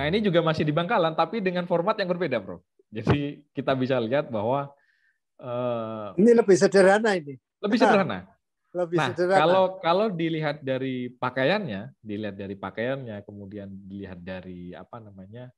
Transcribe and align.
Nah 0.00 0.08
ini 0.08 0.24
juga 0.24 0.40
masih 0.40 0.64
di 0.64 0.72
Bangkalan, 0.72 1.12
tapi 1.12 1.44
dengan 1.44 1.68
format 1.68 1.92
yang 2.00 2.08
berbeda, 2.08 2.40
Bro. 2.40 2.64
Jadi 2.88 3.44
kita 3.52 3.76
bisa 3.76 4.00
lihat 4.00 4.32
bahwa 4.32 4.72
uh, 5.36 6.16
ini 6.16 6.32
lebih 6.32 6.56
sederhana 6.56 7.20
ini. 7.20 7.36
Lebih 7.60 7.76
sederhana. 7.76 8.24
lebih 8.72 8.96
nah, 8.96 9.12
sederhana. 9.12 9.40
kalau 9.44 9.64
kalau 9.84 10.06
dilihat 10.08 10.64
dari 10.64 11.12
pakaiannya, 11.12 11.92
dilihat 12.00 12.32
dari 12.32 12.56
pakaiannya, 12.56 13.20
kemudian 13.28 13.68
dilihat 13.68 14.24
dari 14.24 14.72
apa 14.72 15.04
namanya 15.04 15.52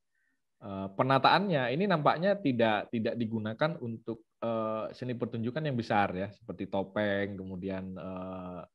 uh, 0.58 0.90
penataannya, 0.90 1.70
ini 1.78 1.86
nampaknya 1.86 2.34
tidak 2.34 2.90
tidak 2.90 3.14
digunakan 3.14 3.78
untuk 3.78 4.26
uh, 4.42 4.90
seni 4.90 5.14
pertunjukan 5.14 5.62
yang 5.62 5.78
besar 5.78 6.18
ya, 6.18 6.34
seperti 6.34 6.66
topeng, 6.66 7.38
kemudian 7.38 7.94
uh, 7.94 8.66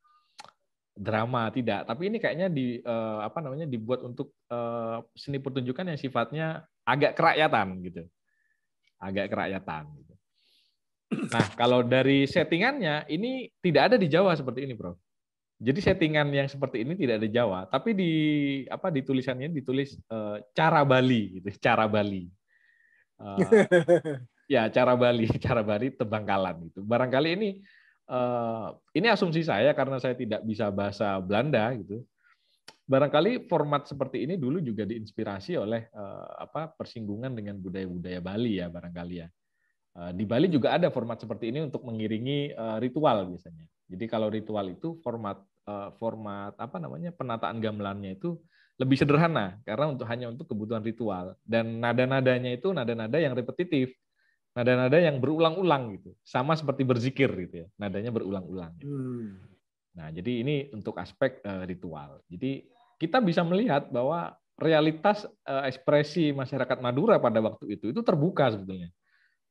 drama 0.97 1.47
tidak. 1.53 1.85
Tapi 1.85 2.09
ini 2.09 2.17
kayaknya 2.17 2.47
di 2.49 2.81
uh, 2.81 3.21
apa 3.23 3.39
namanya 3.39 3.69
dibuat 3.69 4.01
untuk 4.03 4.33
uh, 4.49 4.99
seni 5.13 5.37
pertunjukan 5.37 5.93
yang 5.93 5.99
sifatnya 5.99 6.65
agak 6.83 7.15
kerakyatan 7.15 7.67
gitu. 7.85 8.03
Agak 8.97 9.29
kerakyatan 9.29 9.83
gitu. 10.01 10.13
nah 11.07 11.39
kalau 11.55 11.87
dari 11.87 12.27
settingannya 12.27 13.07
ini 13.07 13.47
tidak 13.63 13.87
ada 13.87 13.95
di 13.95 14.11
Jawa 14.11 14.35
seperti 14.35 14.67
ini 14.67 14.75
bro 14.75 14.91
jadi 15.57 15.79
settingan 15.81 16.29
yang 16.29 16.45
seperti 16.45 16.85
ini 16.85 16.93
tidak 16.93 17.17
ada 17.17 17.25
di 17.25 17.33
Jawa 17.33 17.59
tapi 17.65 17.97
di 17.97 18.11
apa 18.69 18.93
di 18.93 19.01
tulisannya 19.01 19.49
ditulis 19.49 19.97
uh, 20.13 20.37
cara 20.53 20.85
Bali 20.85 21.41
gitu. 21.41 21.49
Cara 21.57 21.89
Bali. 21.89 22.29
Uh, 23.17 23.41
ya 24.53 24.69
cara 24.69 24.93
Bali 24.93 25.25
cara 25.45 25.65
Bali 25.65 25.89
tebangkalan 25.89 26.69
gitu. 26.69 26.85
Barangkali 26.85 27.29
ini 27.33 27.49
ini 28.95 29.07
asumsi 29.11 29.43
saya 29.43 29.75
karena 29.75 29.99
saya 29.99 30.15
tidak 30.15 30.43
bisa 30.47 30.71
bahasa 30.71 31.19
Belanda 31.19 31.75
gitu. 31.75 32.03
Barangkali 32.87 33.51
format 33.51 33.83
seperti 33.83 34.23
ini 34.23 34.39
dulu 34.39 34.63
juga 34.63 34.87
diinspirasi 34.87 35.59
oleh 35.59 35.91
uh, 35.91 36.39
apa 36.39 36.71
persinggungan 36.71 37.35
dengan 37.35 37.59
budaya-budaya 37.59 38.23
Bali 38.23 38.63
ya 38.63 38.71
barangkali 38.71 39.15
ya. 39.19 39.27
Uh, 39.99 40.11
di 40.15 40.23
Bali 40.23 40.47
juga 40.47 40.71
ada 40.71 40.87
format 40.87 41.19
seperti 41.19 41.51
ini 41.51 41.67
untuk 41.67 41.83
mengiringi 41.83 42.55
ritual 42.79 43.27
biasanya. 43.27 43.67
Jadi 43.91 44.05
kalau 44.07 44.31
ritual 44.31 44.71
itu 44.71 44.99
format 45.03 45.39
format 45.99 46.55
apa 46.55 46.79
namanya 46.79 47.11
penataan 47.11 47.59
gamelannya 47.59 48.15
itu 48.15 48.39
lebih 48.79 48.95
sederhana 48.95 49.57
karena 49.65 49.91
untuk 49.91 50.05
hanya 50.07 50.31
untuk 50.31 50.47
kebutuhan 50.47 50.85
ritual 50.85 51.35
dan 51.43 51.81
nada-nadanya 51.81 52.55
itu 52.55 52.71
nada-nada 52.71 53.17
yang 53.19 53.33
repetitif 53.33 53.91
nada-nada 54.57 54.97
yang 54.97 55.21
berulang-ulang 55.21 56.01
gitu, 56.01 56.17
sama 56.25 56.57
seperti 56.57 56.81
berzikir 56.81 57.29
gitu 57.45 57.55
ya, 57.61 57.67
nadanya 57.77 58.09
berulang-ulang. 58.09 58.73
Gitu. 58.81 58.89
Hmm. 58.89 59.37
Nah, 59.93 60.09
jadi 60.09 60.41
ini 60.41 60.55
untuk 60.73 60.97
aspek 60.97 61.37
uh, 61.45 61.61
ritual. 61.69 62.25
Jadi 62.25 62.65
kita 62.97 63.21
bisa 63.21 63.45
melihat 63.45 63.93
bahwa 63.93 64.33
realitas 64.57 65.29
uh, 65.45 65.69
ekspresi 65.69 66.33
masyarakat 66.33 66.81
Madura 66.81 67.21
pada 67.21 67.37
waktu 67.37 67.77
itu 67.77 67.93
itu 67.93 68.01
terbuka 68.01 68.49
sebetulnya. 68.49 68.89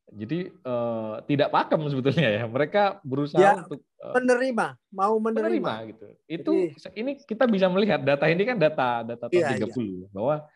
Jadi 0.07 0.55
uh, 0.63 1.19
tidak 1.27 1.51
pakem 1.51 1.83
sebetulnya 1.91 2.31
ya. 2.31 2.45
Mereka 2.47 3.03
berusaha 3.07 3.43
ya, 3.43 3.63
untuk 3.63 3.83
uh, 4.03 4.15
menerima, 4.15 4.67
mau 4.91 5.19
menerima. 5.19 5.63
menerima 5.63 5.75
gitu. 5.95 6.07
Itu 6.27 6.53
Jadi, 6.79 6.99
ini 6.99 7.11
kita 7.23 7.47
bisa 7.47 7.67
melihat 7.71 8.03
data 8.03 8.27
ini 8.27 8.43
kan 8.43 8.59
data 8.59 9.03
data 9.03 9.27
tahun 9.27 9.55
iya, 9.55 9.67
30 9.67 9.71
iya. 9.83 10.07
bahwa 10.15 10.47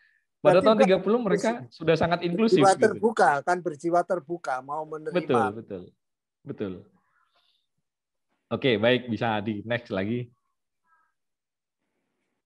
pada 0.40 0.64
tahun 0.64 0.78
30 0.80 1.26
mereka 1.26 1.50
sudah 1.68 1.96
sangat 2.00 2.24
inklusif. 2.24 2.64
Berjiwa 2.64 2.72
gitu. 2.76 2.84
terbuka, 2.88 3.30
gitu. 3.40 3.46
kan 3.46 3.56
berjiwa 3.60 4.00
terbuka, 4.04 4.54
mau 4.64 4.82
menerima. 4.88 5.16
Betul, 5.20 5.44
betul. 5.52 5.82
Betul. 6.40 6.72
Oke, 8.50 8.80
baik 8.80 9.06
bisa 9.12 9.38
di 9.44 9.62
next 9.62 9.92
lagi. 9.92 10.26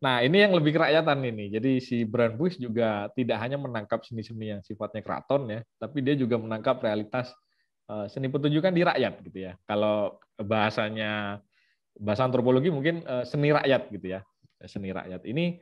Nah, 0.04 0.20
ini 0.20 0.44
yang 0.44 0.52
lebih 0.52 0.76
kerakyatan 0.76 1.16
ini. 1.24 1.48
Jadi 1.48 1.80
si 1.80 2.04
Brand 2.04 2.36
Bush 2.36 2.60
juga 2.60 3.08
tidak 3.16 3.40
hanya 3.40 3.56
menangkap 3.56 4.04
seni-seni 4.04 4.52
yang 4.52 4.60
sifatnya 4.60 5.00
keraton 5.00 5.48
ya, 5.48 5.60
tapi 5.80 6.04
dia 6.04 6.12
juga 6.12 6.36
menangkap 6.36 6.76
realitas 6.84 7.32
eh, 7.88 8.06
seni 8.12 8.28
pertunjukan 8.28 8.74
di 8.74 8.84
rakyat 8.84 9.14
gitu 9.24 9.38
ya. 9.48 9.56
Kalau 9.64 10.20
bahasanya 10.36 11.40
bahasa 11.96 12.28
antropologi 12.28 12.68
mungkin 12.68 13.00
eh, 13.00 13.24
seni 13.24 13.48
rakyat 13.48 13.82
gitu 13.96 14.06
ya. 14.12 14.20
Seni 14.68 14.92
rakyat. 14.92 15.24
Ini 15.24 15.56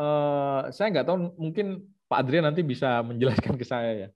uh, 0.00 0.60
saya 0.72 0.88
nggak 0.88 1.06
tahu 1.06 1.16
mungkin 1.36 1.84
Pak 2.08 2.26
Adrian 2.26 2.48
nanti 2.48 2.64
bisa 2.64 3.04
menjelaskan 3.04 3.54
ke 3.60 3.64
saya 3.68 3.92
ya. 3.94 4.08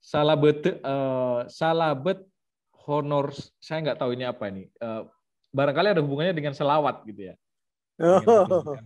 Salah 0.00 0.38
bet 0.38 0.64
uh, 0.80 1.44
salah 1.50 1.92
bet 1.92 2.24
honor 2.86 3.34
saya 3.60 3.82
nggak 3.84 3.98
tahu 3.98 4.14
ini 4.14 4.24
apa 4.24 4.48
ini. 4.48 4.70
Uh, 4.78 5.04
barangkali 5.50 5.98
ada 5.98 6.02
hubungannya 6.02 6.32
dengan 6.32 6.54
selawat 6.54 7.02
gitu 7.04 7.34
ya. 7.34 7.36
Oh. 8.00 8.80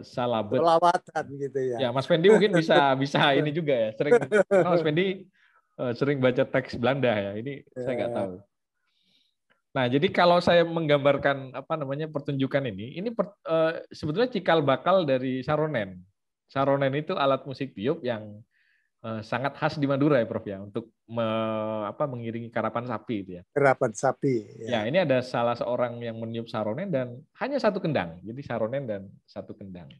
salabet. 0.00 0.64
Selawatan 0.64 1.24
gitu 1.36 1.60
ya. 1.60 1.76
Ya, 1.76 1.88
Mas 1.92 2.08
Fendi 2.08 2.32
mungkin 2.32 2.56
bisa 2.56 2.88
bisa 3.04 3.20
ini 3.36 3.52
juga 3.52 3.76
ya. 3.76 3.88
Sering 3.92 4.12
Mas 4.48 4.80
Fendi 4.80 5.28
sering 5.92 6.24
baca 6.24 6.40
teks 6.48 6.72
Belanda 6.80 7.12
ya. 7.12 7.36
Ini 7.36 7.68
saya 7.76 7.94
nggak 8.00 8.12
ya. 8.12 8.16
tahu. 8.16 8.32
Nah, 9.76 9.92
jadi 9.92 10.08
kalau 10.08 10.40
saya 10.40 10.64
menggambarkan 10.64 11.52
apa 11.52 11.76
namanya 11.76 12.08
pertunjukan 12.08 12.64
ini, 12.72 12.96
ini 12.96 13.12
per, 13.12 13.28
uh, 13.44 13.84
sebetulnya 13.92 14.32
cikal 14.32 14.64
bakal 14.64 15.04
dari 15.04 15.44
saronen. 15.44 16.00
Saronen 16.48 16.96
itu 16.96 17.12
alat 17.12 17.44
musik 17.44 17.76
tiup 17.76 18.00
yang 18.00 18.40
uh, 19.04 19.20
sangat 19.20 19.52
khas 19.60 19.76
di 19.76 19.84
Madura 19.84 20.16
ya, 20.16 20.24
Prof 20.24 20.48
ya, 20.48 20.64
untuk 20.64 20.96
me, 21.04 21.28
apa 21.84 22.08
mengiringi 22.08 22.48
karapan 22.48 22.88
sapi 22.88 23.20
itu 23.20 23.30
ya. 23.36 23.42
Karapan 23.52 23.92
sapi. 23.92 24.64
Ya. 24.64 24.80
ya, 24.80 24.80
ini 24.88 25.04
ada 25.04 25.20
salah 25.20 25.52
seorang 25.52 26.00
yang 26.00 26.16
meniup 26.16 26.48
saronen 26.48 26.88
dan 26.88 27.20
hanya 27.36 27.60
satu 27.60 27.76
kendang. 27.76 28.16
Jadi 28.24 28.40
saronen 28.40 28.88
dan 28.88 29.04
satu 29.28 29.52
kendang. 29.52 29.92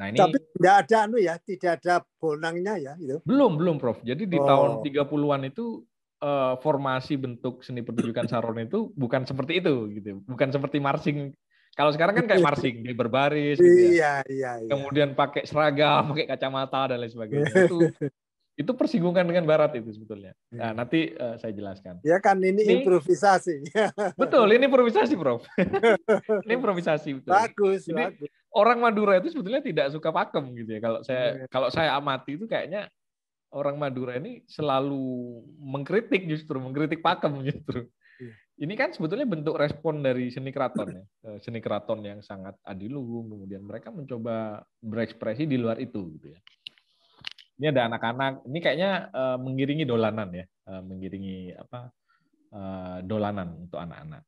Nah, 0.00 0.08
ini 0.08 0.16
Tapi 0.16 0.38
tidak 0.56 0.74
ada 0.80 0.96
anu 1.04 1.20
ya, 1.20 1.36
tidak 1.44 1.84
ada 1.84 2.00
bonangnya 2.16 2.80
ya 2.80 2.92
itu. 2.96 3.20
Belum, 3.28 3.60
belum, 3.60 3.76
Prof. 3.76 4.00
Jadi 4.00 4.24
di 4.24 4.40
oh. 4.40 4.48
tahun 4.48 4.70
30-an 4.80 5.44
itu 5.52 5.84
uh, 6.22 6.54
formasi 6.60 7.18
bentuk 7.18 7.62
seni 7.62 7.82
pertunjukan 7.82 8.26
saron 8.30 8.58
itu 8.62 8.90
bukan 8.94 9.24
seperti 9.26 9.62
itu 9.62 9.88
gitu. 9.94 10.22
Bukan 10.26 10.50
seperti 10.50 10.78
marching 10.78 11.32
kalau 11.78 11.94
sekarang 11.94 12.18
kan 12.18 12.26
kayak 12.26 12.42
marching 12.42 12.82
di 12.82 12.90
berbaris 12.90 13.54
gitu 13.54 13.70
ya. 13.94 14.26
iya, 14.26 14.26
iya, 14.26 14.52
iya. 14.66 14.70
kemudian 14.74 15.14
pakai 15.14 15.46
seragam 15.46 16.10
pakai 16.10 16.26
kacamata 16.26 16.90
dan 16.90 16.98
lain 16.98 17.12
sebagainya. 17.14 17.46
Itu 17.54 17.78
itu 18.58 18.74
persinggungan 18.74 19.22
dengan 19.22 19.46
barat 19.46 19.78
itu 19.78 19.94
sebetulnya. 19.94 20.34
Nah 20.50 20.74
iya. 20.74 20.74
nanti 20.74 21.14
uh, 21.14 21.38
saya 21.38 21.54
jelaskan. 21.54 22.02
Ya 22.02 22.18
kan 22.18 22.42
ini, 22.42 22.66
ini 22.66 22.82
improvisasi. 22.82 23.62
Betul 24.20 24.50
ini 24.58 24.66
improvisasi 24.66 25.14
prof. 25.14 25.46
Ini 26.44 26.58
improvisasi 26.58 27.22
betul. 27.22 27.30
Bagus 27.30 27.86
Jadi, 27.86 27.94
bagus. 27.94 28.28
orang 28.50 28.78
Madura 28.82 29.14
itu 29.20 29.30
sebetulnya 29.30 29.62
tidak 29.62 29.94
suka 29.94 30.10
pakem 30.10 30.50
gitu 30.58 30.74
ya. 30.74 30.80
Kalau 30.82 31.00
saya 31.06 31.24
iya. 31.38 31.46
kalau 31.46 31.68
saya 31.70 31.94
amati 31.94 32.34
itu 32.34 32.50
kayaknya 32.50 32.90
orang 33.52 33.76
Madura 33.80 34.16
ini 34.20 34.44
selalu 34.44 35.40
mengkritik 35.62 36.28
justru, 36.28 36.60
mengkritik 36.60 37.00
pakem 37.00 37.40
justru. 37.48 37.88
Iya. 38.18 38.32
Ini 38.58 38.74
kan 38.74 38.90
sebetulnya 38.90 39.26
bentuk 39.30 39.54
respon 39.54 40.02
dari 40.02 40.34
seni 40.34 40.50
keraton 40.50 40.90
ya, 40.90 41.04
eh, 41.30 41.38
seni 41.38 41.62
keraton 41.62 42.02
yang 42.02 42.20
sangat 42.20 42.58
adiluhung. 42.66 43.30
Kemudian 43.30 43.62
mereka 43.62 43.94
mencoba 43.94 44.66
berekspresi 44.82 45.46
di 45.46 45.54
luar 45.54 45.78
itu, 45.78 46.10
gitu 46.18 46.34
ya. 46.34 46.40
Ini 47.58 47.74
ada 47.74 47.90
anak-anak, 47.90 48.46
ini 48.46 48.58
kayaknya 48.62 49.10
uh, 49.10 49.34
mengiringi 49.34 49.82
dolanan 49.82 50.30
ya, 50.30 50.46
uh, 50.70 50.78
mengiringi 50.78 51.50
apa 51.58 51.90
uh, 52.54 52.98
dolanan 53.02 53.66
untuk 53.66 53.82
anak-anak. 53.82 54.22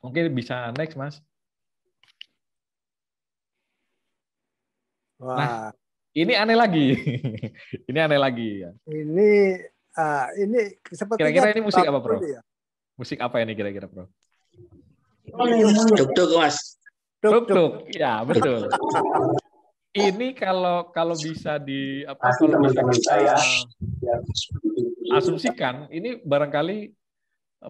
Oke, 0.00 0.24
bisa 0.32 0.72
next 0.72 0.96
mas. 0.96 1.20
Wah. 5.20 5.36
Nah, 5.36 5.52
ini 6.16 6.32
aneh 6.32 6.56
lagi. 6.56 6.86
ini 7.92 7.98
aneh 8.00 8.16
lagi 8.16 8.48
ya. 8.64 8.70
Ini 8.88 9.30
uh, 10.00 10.26
ini 10.40 10.60
seperti 10.88 11.20
Kira-kira 11.20 11.52
ini 11.52 11.60
musik 11.60 11.84
apa, 11.84 11.98
Bro? 12.00 12.16
Ya? 12.24 12.40
Musik 12.96 13.18
apa 13.20 13.44
ini 13.44 13.52
kira-kira, 13.52 13.84
Bro? 13.84 14.08
Tuk-tuk, 15.92 16.30
Mas. 16.40 16.80
Tuk-tuk. 17.20 17.92
Ya, 17.92 18.24
betul. 18.24 18.72
ini 19.96 20.36
kalau 20.36 20.92
kalau 20.92 21.16
bisa 21.16 21.56
di 21.56 22.04
apa 22.04 22.28
kalau 22.36 22.68
bisa 22.68 22.84
kita 22.84 23.16
asumsikan 25.16 25.88
ini 25.88 26.20
barangkali 26.20 26.92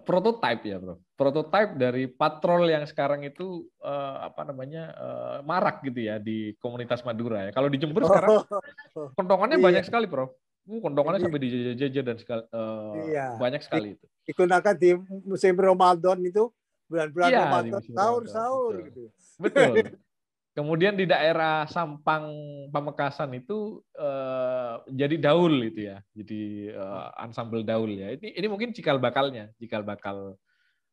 prototype 0.03 0.61
ya 0.67 0.77
bro. 0.77 0.95
Prototype 1.15 1.79
dari 1.79 2.05
patrol 2.11 2.67
yang 2.67 2.83
sekarang 2.85 3.23
itu 3.23 3.65
uh, 3.81 4.27
apa 4.27 4.43
namanya 4.43 4.93
uh, 4.93 5.37
marak 5.41 5.81
gitu 5.87 6.11
ya 6.11 6.19
di 6.19 6.53
komunitas 6.59 7.01
Madura 7.07 7.47
ya. 7.47 7.51
Kalau 7.55 7.71
di 7.71 7.77
Jember 7.79 8.03
sekarang 8.03 8.43
kontongannya 9.17 9.57
iya. 9.57 9.65
banyak 9.65 9.83
sekali 9.87 10.05
bro. 10.05 10.27
Uh, 10.67 10.79
kontongannya 10.83 11.23
sampai 11.23 11.39
di 11.39 11.49
jajah 11.79 12.03
dan 12.03 12.17
sekali, 12.19 12.43
uh, 12.51 12.93
iya. 13.07 13.39
banyak 13.39 13.63
sekali 13.63 13.95
itu. 13.95 14.05
digunakan 14.27 14.75
di 14.75 14.91
musim 15.23 15.55
Ramadan 15.55 16.19
itu 16.19 16.51
bulan-bulan 16.91 17.29
iya, 17.31 17.39
Ramadan 17.47 17.81
sahur-sahur 17.95 18.73
gitu. 18.83 19.07
Betul 19.39 19.95
Kemudian 20.57 20.97
di 20.97 21.05
daerah 21.05 21.69
Sampang 21.69 22.33
Pamekasan 22.73 23.29
itu 23.37 23.77
uh, 23.93 24.81
jadi 24.89 25.13
daul 25.21 25.53
itu 25.61 25.85
ya, 25.93 26.01
jadi 26.17 26.73
uh, 26.73 27.13
ensemble 27.21 27.61
daul 27.61 27.93
ya. 27.93 28.17
Ini 28.17 28.41
ini 28.41 28.47
mungkin 28.49 28.73
cikal 28.73 28.97
bakalnya, 28.97 29.53
cikal 29.61 29.85
bakal 29.85 30.33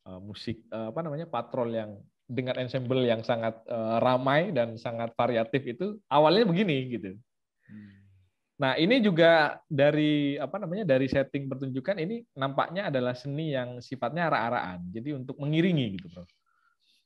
uh, 0.05 0.21
musik 0.21 0.61
uh, 0.69 0.93
apa 0.93 1.01
namanya 1.01 1.25
patrol 1.25 1.73
yang 1.73 1.97
dengan 2.29 2.61
ensemble 2.61 3.09
yang 3.09 3.25
sangat 3.25 3.57
uh, 3.65 4.05
ramai 4.05 4.53
dan 4.53 4.77
sangat 4.77 5.17
variatif 5.17 5.65
itu 5.65 5.97
awalnya 6.13 6.45
begini 6.45 7.01
gitu. 7.01 7.17
Hmm. 7.65 8.05
Nah, 8.61 8.77
ini 8.77 9.01
juga 9.01 9.65
dari 9.65 10.37
apa 10.37 10.61
namanya 10.61 10.85
dari 10.85 11.09
setting 11.09 11.49
pertunjukan 11.49 12.05
ini 12.05 12.21
nampaknya 12.37 12.93
adalah 12.93 13.17
seni 13.17 13.57
yang 13.57 13.81
sifatnya 13.81 14.29
arah-arahan. 14.29 14.93
Jadi 14.93 15.17
untuk 15.17 15.41
mengiringi 15.41 15.97
gitu, 15.97 16.13
Bro. 16.13 16.29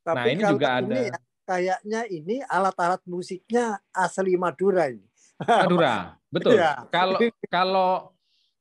Tapi 0.02 0.18
nah, 0.18 0.26
ini 0.26 0.42
juga 0.42 0.68
ada 0.82 0.96
ya, 1.06 1.16
kayaknya 1.48 2.04
ini 2.12 2.44
alat-alat 2.44 3.00
musiknya 3.08 3.80
asli 3.96 4.36
Madura 4.36 4.92
ini. 4.92 5.08
Madura, 5.40 6.12
betul. 6.34 6.60
Ya. 6.60 6.84
Kalau 6.92 7.16
kalau 7.48 7.90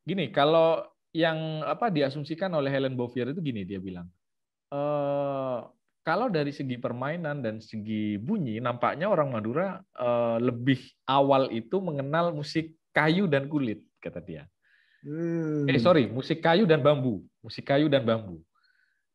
gini, 0.08 0.32
kalau 0.32 0.88
yang 1.12 1.68
apa 1.68 1.92
diasumsikan 1.92 2.48
oleh 2.56 2.72
Helen 2.72 2.96
Bovier 2.96 3.36
itu 3.36 3.44
gini 3.44 3.68
dia 3.68 3.84
bilang. 3.84 4.08
E, 4.72 4.82
kalau 6.08 6.32
dari 6.32 6.56
segi 6.56 6.80
permainan 6.80 7.44
dan 7.44 7.60
segi 7.60 8.16
bunyi, 8.16 8.64
nampaknya 8.64 9.12
orang 9.12 9.28
Madura 9.28 9.84
uh, 10.00 10.40
lebih 10.40 10.80
awal 11.04 11.52
itu 11.52 11.84
mengenal 11.84 12.32
musik 12.32 12.80
kayu 12.96 13.28
dan 13.28 13.52
kulit, 13.52 13.84
kata 14.00 14.24
dia. 14.24 14.48
Hmm. 15.04 15.68
Eh 15.68 15.76
sorry, 15.84 16.08
musik 16.08 16.40
kayu 16.40 16.64
dan 16.64 16.80
bambu, 16.80 17.28
musik 17.44 17.68
kayu 17.68 17.92
dan 17.92 18.08
bambu. 18.08 18.40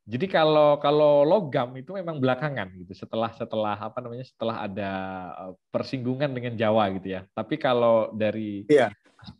Jadi 0.03 0.27
kalau 0.27 0.83
kalau 0.83 1.23
logam 1.23 1.79
itu 1.79 1.95
memang 1.95 2.19
belakangan 2.19 2.75
gitu, 2.75 2.91
setelah 2.91 3.31
setelah 3.39 3.79
apa 3.79 4.03
namanya 4.03 4.27
setelah 4.27 4.67
ada 4.67 4.91
eh, 5.47 5.55
persinggungan 5.71 6.35
dengan 6.35 6.59
Jawa 6.59 6.91
gitu 6.99 7.15
ya. 7.19 7.23
Tapi 7.31 7.55
kalau 7.55 8.11
dari 8.11 8.67
yeah. 8.67 8.91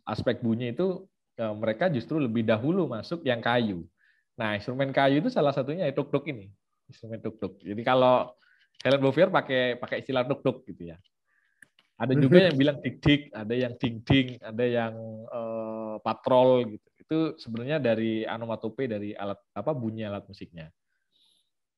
aspek 0.07 0.39
bunyi 0.39 0.71
itu 0.71 1.03
eh, 1.35 1.51
mereka 1.51 1.91
justru 1.91 2.15
lebih 2.15 2.47
dahulu 2.47 2.87
masuk 2.87 3.27
yang 3.27 3.43
kayu. 3.43 3.83
Nah, 4.39 4.55
instrumen 4.55 4.95
kayu 4.95 5.19
itu 5.19 5.29
salah 5.29 5.51
satunya 5.51 5.83
itu 5.83 5.99
tuk 6.07 6.25
ini 6.31 6.47
instrumen 6.87 7.19
tuk-tuk. 7.19 7.59
Jadi 7.63 7.81
kalau 7.81 8.31
Helen 8.83 9.01
Bovier 9.01 9.29
pakai 9.31 9.79
pakai 9.79 10.03
istilah 10.03 10.27
tuk-tuk 10.27 10.67
gitu 10.67 10.93
ya. 10.93 10.97
Ada 11.93 12.17
juga 12.17 12.49
yang 12.49 12.57
bilang 12.57 12.77
dik-dik, 12.81 13.31
ada 13.31 13.53
yang 13.53 13.73
ding-ding, 13.77 14.41
ada 14.41 14.65
yang 14.65 14.93
uh, 15.29 16.01
patrol 16.01 16.65
gitu. 16.67 16.87
Itu 17.03 17.35
sebenarnya 17.35 17.83
dari 17.83 18.23
anomatope 18.23 18.87
dari 18.87 19.11
alat 19.11 19.37
apa 19.51 19.71
bunyi 19.75 20.07
alat 20.07 20.23
musiknya. 20.23 20.71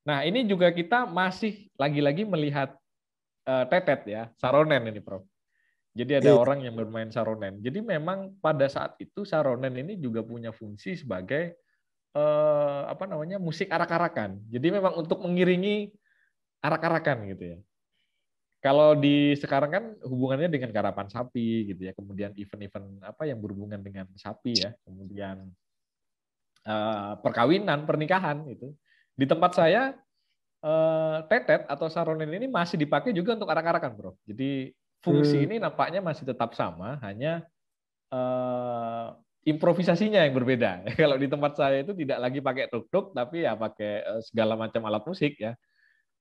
Nah, 0.06 0.22
ini 0.22 0.46
juga 0.46 0.70
kita 0.70 1.02
masih 1.10 1.66
lagi-lagi 1.74 2.22
melihat 2.22 2.78
uh, 3.50 3.66
tetet 3.66 4.06
ya, 4.06 4.22
saronen 4.38 4.86
ini, 4.86 5.02
Prof. 5.02 5.26
Jadi 5.96 6.12
ada 6.20 6.30
yeah. 6.30 6.38
orang 6.38 6.60
yang 6.60 6.76
bermain 6.76 7.08
saronen. 7.08 7.58
Jadi 7.64 7.80
memang 7.80 8.36
pada 8.38 8.68
saat 8.68 9.00
itu 9.00 9.24
saronen 9.24 9.72
ini 9.80 9.96
juga 9.96 10.20
punya 10.20 10.52
fungsi 10.52 10.92
sebagai 10.92 11.56
eh, 12.12 12.82
apa 12.84 13.08
namanya 13.08 13.40
musik 13.40 13.72
arak-arakan. 13.72 14.36
Jadi 14.52 14.76
memang 14.76 14.92
untuk 14.92 15.24
mengiringi 15.24 15.88
arak-arakan 16.60 17.32
gitu 17.32 17.44
ya. 17.56 17.58
Kalau 18.66 18.98
di 18.98 19.38
sekarang 19.38 19.70
kan 19.70 19.84
hubungannya 20.02 20.50
dengan 20.50 20.74
karapan 20.74 21.06
sapi 21.06 21.70
gitu 21.70 21.86
ya, 21.86 21.94
kemudian 21.94 22.34
event-event 22.34 22.98
apa 23.06 23.22
yang 23.30 23.38
berhubungan 23.38 23.78
dengan 23.78 24.10
sapi 24.18 24.58
ya, 24.58 24.74
kemudian 24.82 25.46
eh, 26.66 27.12
perkawinan, 27.22 27.86
pernikahan 27.86 28.42
itu. 28.50 28.74
Di 29.14 29.22
tempat 29.22 29.54
saya 29.54 29.94
eh, 30.66 31.18
tetet 31.30 31.62
atau 31.70 31.86
saronen 31.86 32.26
ini 32.26 32.50
masih 32.50 32.74
dipakai 32.74 33.14
juga 33.14 33.38
untuk 33.38 33.46
arak-arakan, 33.46 33.94
bro. 33.94 34.18
Jadi 34.26 34.74
fungsi 34.98 35.38
hmm. 35.38 35.46
ini 35.46 35.54
nampaknya 35.62 36.02
masih 36.02 36.26
tetap 36.26 36.58
sama, 36.58 36.98
hanya 37.06 37.46
eh, 38.10 39.06
improvisasinya 39.46 40.26
yang 40.26 40.34
berbeda. 40.34 40.82
Kalau 41.06 41.14
di 41.14 41.30
tempat 41.30 41.54
saya 41.54 41.86
itu 41.86 41.94
tidak 41.94 42.18
lagi 42.18 42.42
pakai 42.42 42.66
tuk-tuk, 42.66 43.14
tapi 43.14 43.46
ya 43.46 43.54
pakai 43.54 44.26
segala 44.26 44.58
macam 44.58 44.82
alat 44.90 45.06
musik 45.06 45.38
ya. 45.38 45.54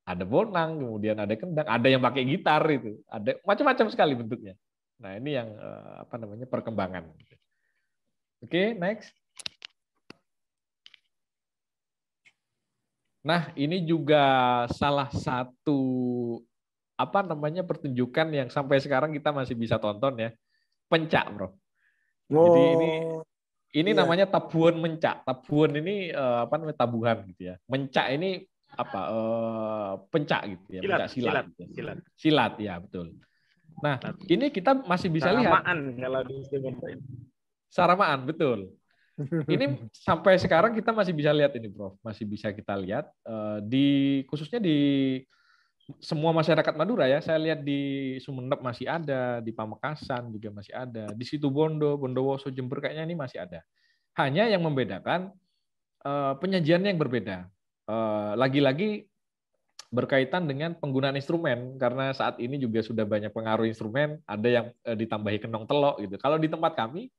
Ada 0.05 0.21
bonang, 0.21 0.77
kemudian 0.77 1.17
ada 1.17 1.33
kendang, 1.33 1.65
ada 1.65 1.87
yang 1.89 1.97
pakai 1.97 2.23
gitar 2.29 2.61
itu, 2.69 3.01
ada 3.09 3.41
macam-macam 3.41 3.87
sekali 3.89 4.13
bentuknya. 4.13 4.53
Nah 5.01 5.17
ini 5.17 5.33
yang 5.33 5.49
eh, 5.49 5.93
apa 6.05 6.15
namanya 6.21 6.45
perkembangan. 6.45 7.09
Oke, 7.09 7.33
okay, 8.45 8.67
next. 8.77 9.09
Nah 13.25 13.49
ini 13.57 13.81
juga 13.81 14.23
salah 14.69 15.09
satu 15.09 15.81
apa 16.95 17.25
namanya 17.25 17.65
pertunjukan 17.65 18.29
yang 18.29 18.47
sampai 18.53 18.77
sekarang 18.77 19.09
kita 19.09 19.33
masih 19.33 19.57
bisa 19.57 19.81
tonton 19.81 20.21
ya, 20.21 20.29
pencak, 20.85 21.25
bro. 21.33 21.49
Oh, 22.29 22.45
Jadi 22.45 22.61
ini 22.77 22.89
ini 23.75 23.91
iya. 23.91 23.99
namanya 24.05 24.25
tabuhan 24.29 24.79
mencak. 24.79 25.27
Tabuhan 25.27 25.75
ini 25.81 26.13
uh, 26.13 26.47
apa 26.47 26.55
namanya 26.61 26.79
tabuhan 26.85 27.25
gitu 27.33 27.51
ya. 27.51 27.55
Mencak 27.67 28.07
ini 28.15 28.47
apa 28.75 29.01
uh, 29.09 29.91
pencak 30.11 30.41
gitu 30.51 30.65
ya, 30.69 30.81
silat, 30.83 30.99
pencak 30.99 31.09
silat. 31.09 31.11
Silat, 31.15 31.45
gitu. 31.47 31.73
silat. 31.73 31.97
silat 32.15 32.53
ya 32.59 32.75
betul. 32.79 33.07
Nah, 33.83 33.99
ini 34.31 34.47
kita 34.55 34.71
masih 34.87 35.11
bisa 35.11 35.31
Saramaan 35.31 35.43
lihat. 35.43 35.51
Saramaan 35.51 35.79
kalau 35.99 36.21
di 36.23 36.35
Saramaan 37.67 38.19
betul. 38.23 38.59
Ini 39.47 39.87
sampai 39.95 40.35
sekarang 40.35 40.75
kita 40.75 40.91
masih 40.91 41.15
bisa 41.15 41.31
lihat 41.31 41.55
ini, 41.55 41.71
Prof. 41.71 41.95
Masih 42.03 42.27
bisa 42.27 42.51
kita 42.51 42.75
lihat 42.75 43.07
uh, 43.23 43.63
di 43.63 44.19
khususnya 44.27 44.59
di 44.59 45.19
semua 46.01 46.35
masyarakat 46.35 46.73
Madura 46.75 47.05
ya, 47.05 47.21
saya 47.21 47.39
lihat 47.39 47.61
di 47.61 48.15
Sumeneb 48.19 48.59
masih 48.59 48.89
ada, 48.89 49.39
di 49.39 49.53
Pamekasan 49.53 50.33
juga 50.33 50.49
masih 50.49 50.73
ada, 50.73 51.13
di 51.13 51.25
situ 51.27 51.47
Bondo, 51.47 51.95
Bondowoso, 51.95 52.49
Jember 52.49 52.81
kayaknya 52.81 53.05
ini 53.05 53.15
masih 53.15 53.45
ada. 53.45 53.61
Hanya 54.17 54.49
yang 54.49 54.65
membedakan 54.65 55.29
uh, 56.03 56.33
penyajiannya 56.41 56.89
yang 56.89 56.99
berbeda. 56.99 57.47
Uh, 57.85 58.33
lagi-lagi 58.33 59.05
berkaitan 59.93 60.49
dengan 60.49 60.73
penggunaan 60.73 61.15
instrumen 61.15 61.77
karena 61.77 62.11
saat 62.11 62.41
ini 62.41 62.57
juga 62.57 62.81
sudah 62.81 63.05
banyak 63.05 63.29
pengaruh 63.29 63.69
instrumen, 63.69 64.19
ada 64.25 64.47
yang 64.49 64.65
uh, 64.83 64.97
ditambahi 64.97 65.45
kenong 65.45 65.69
telok 65.69 66.01
gitu. 66.01 66.17
Kalau 66.17 66.41
di 66.41 66.49
tempat 66.49 66.73
kami 66.73 67.13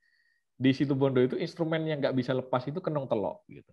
di 0.56 0.70
situ 0.72 0.96
Bondo 0.96 1.20
itu 1.20 1.36
instrumen 1.38 1.84
yang 1.86 2.02
nggak 2.02 2.16
bisa 2.16 2.32
lepas 2.34 2.64
itu 2.66 2.80
kenong 2.82 3.06
telok 3.06 3.46
gitu. 3.46 3.72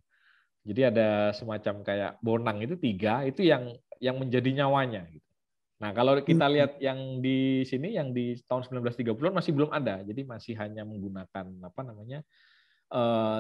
Jadi 0.64 0.82
ada 0.96 1.36
semacam 1.36 1.84
kayak 1.84 2.12
bonang 2.24 2.64
itu 2.64 2.80
tiga, 2.80 3.28
itu 3.28 3.44
yang 3.44 3.76
yang 4.00 4.16
menjadi 4.16 4.64
nyawanya. 4.64 5.04
Gitu. 5.12 5.28
Nah, 5.84 5.92
kalau 5.92 6.16
kita 6.24 6.48
hmm. 6.48 6.54
lihat 6.56 6.72
yang 6.80 7.00
di 7.20 7.68
sini, 7.68 8.00
yang 8.00 8.16
di 8.16 8.40
tahun 8.48 8.64
1930-an 8.72 9.36
masih 9.36 9.52
belum 9.52 9.72
ada. 9.76 10.00
Jadi 10.00 10.24
masih 10.24 10.56
hanya 10.56 10.88
menggunakan 10.88 11.46
apa 11.60 11.82
namanya 11.84 12.24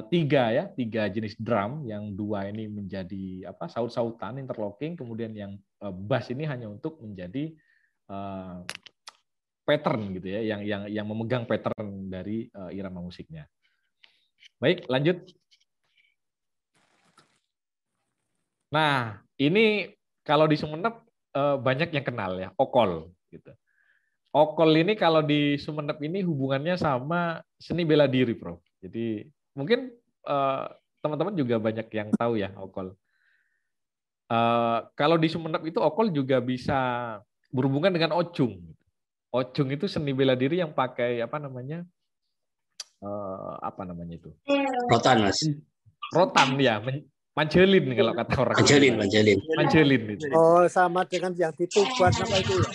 tiga 0.09 0.49
ya, 0.49 0.65
tiga 0.73 1.05
jenis 1.13 1.37
drum. 1.37 1.85
Yang 1.85 2.17
dua 2.17 2.49
ini 2.49 2.65
menjadi 2.65 3.53
apa 3.53 3.69
saut-sautan, 3.69 4.41
interlocking. 4.41 4.97
Kemudian 4.97 5.37
yang 5.37 5.61
uh, 5.85 5.93
bass 5.93 6.33
ini 6.33 6.49
hanya 6.49 6.65
untuk 6.65 6.97
menjadi 6.99 7.53
uh, 8.09 8.65
pattern 9.63 10.17
gitu 10.17 10.27
ya, 10.27 10.41
yang 10.43 10.61
yang 10.65 10.81
yang 10.89 11.05
memegang 11.05 11.45
pattern 11.47 12.11
dari 12.11 12.51
irama 12.75 12.99
musiknya. 12.99 13.47
Baik, 14.59 14.87
lanjut. 14.91 15.23
Nah, 18.73 19.21
ini 19.37 19.91
kalau 20.25 20.47
di 20.47 20.57
Sumeneb 20.57 21.03
eh, 21.35 21.57
banyak 21.59 21.93
yang 21.93 22.05
kenal 22.05 22.39
ya, 22.39 22.49
Okol 22.57 23.11
gitu. 23.29 23.51
Okol 24.33 24.71
ini 24.81 24.97
kalau 24.97 25.21
di 25.21 25.61
Sumeneb 25.61 26.01
ini 26.01 26.25
hubungannya 26.25 26.73
sama 26.73 27.37
seni 27.59 27.85
bela 27.85 28.09
diri, 28.09 28.33
Prof. 28.33 28.63
Jadi 28.81 29.21
mungkin 29.53 29.93
eh, 30.27 30.65
teman-teman 31.01 31.33
juga 31.37 31.55
banyak 31.57 31.87
yang 31.93 32.09
tahu 32.13 32.37
ya 32.37 32.53
Okol. 32.57 32.93
Eh, 34.29 34.79
kalau 34.97 35.17
di 35.17 35.27
Sumeneb 35.29 35.63
itu 35.65 35.79
Okol 35.81 36.13
juga 36.13 36.41
bisa 36.41 36.79
berhubungan 37.53 37.93
dengan 37.93 38.17
Ocung. 38.17 38.59
Ocung 39.33 39.69
itu 39.73 39.89
seni 39.89 40.13
bela 40.13 40.37
diri 40.37 40.61
yang 40.61 40.73
pakai 40.73 41.21
apa 41.21 41.37
namanya? 41.41 41.85
apa 43.59 43.83
namanya 43.83 44.15
itu? 44.15 44.31
Rotan, 44.87 45.27
Mas. 45.27 45.43
Rotan 46.15 46.55
ya, 46.55 46.79
Manjelin 47.33 47.97
kalau 47.97 48.13
kata 48.13 48.33
orang. 48.45 48.55
Manjelin, 48.61 48.93
manjelin. 48.93 49.39
Manjelin 49.57 50.03
itu. 50.13 50.25
Oh, 50.37 50.63
sama 50.69 51.01
dengan 51.03 51.33
yang 51.33 51.49
di 51.57 51.65
Tuban 51.65 52.13
apa 52.13 52.35
itu 52.37 52.53
ya? 52.61 52.71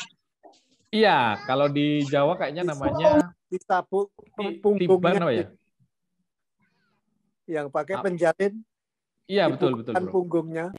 Iya, 0.89 1.19
kalau 1.47 1.71
di 1.71 2.03
Jawa 2.11 2.35
kayaknya 2.35 2.75
namanya 2.75 3.31
ditabuk 3.47 4.11
punggungnya. 4.59 5.23
Oh 5.23 5.33
ya? 5.33 5.47
Yang 7.49 7.67
pakai 7.73 7.97
penjalin. 8.05 8.55
Iya, 9.29 9.45
betul, 9.49 9.81
betul. 9.81 9.93
Bro. 9.97 10.13
punggungnya. 10.13 10.73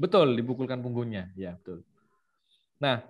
Betul, 0.00 0.32
dipukulkan 0.36 0.80
punggungnya. 0.80 1.28
Ya, 1.36 1.56
betul. 1.60 1.84
Nah, 2.80 3.04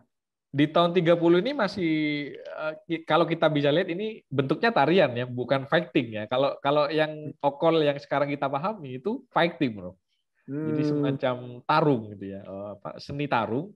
di 0.50 0.66
tahun 0.66 0.90
30 0.90 1.14
ini 1.46 1.54
masih 1.54 1.92
eh, 2.34 2.74
kalau 3.06 3.22
kita 3.22 3.46
bisa 3.46 3.70
lihat 3.70 3.86
ini 3.86 4.26
bentuknya 4.26 4.74
tarian 4.74 5.14
ya, 5.14 5.22
bukan 5.22 5.70
fighting 5.70 6.18
ya. 6.18 6.26
Kalau 6.26 6.58
kalau 6.58 6.90
yang 6.90 7.30
okol 7.38 7.78
yang 7.86 7.94
sekarang 8.02 8.26
kita 8.26 8.50
pahami 8.50 8.98
itu 8.98 9.22
fighting, 9.30 9.78
Bro. 9.78 9.94
Jadi 10.50 10.82
hmm. 10.82 10.90
semacam 10.90 11.36
tarung 11.62 12.02
gitu 12.18 12.34
ya, 12.34 12.42
eh, 12.42 12.68
apa 12.74 12.98
seni 12.98 13.30
tarung. 13.30 13.70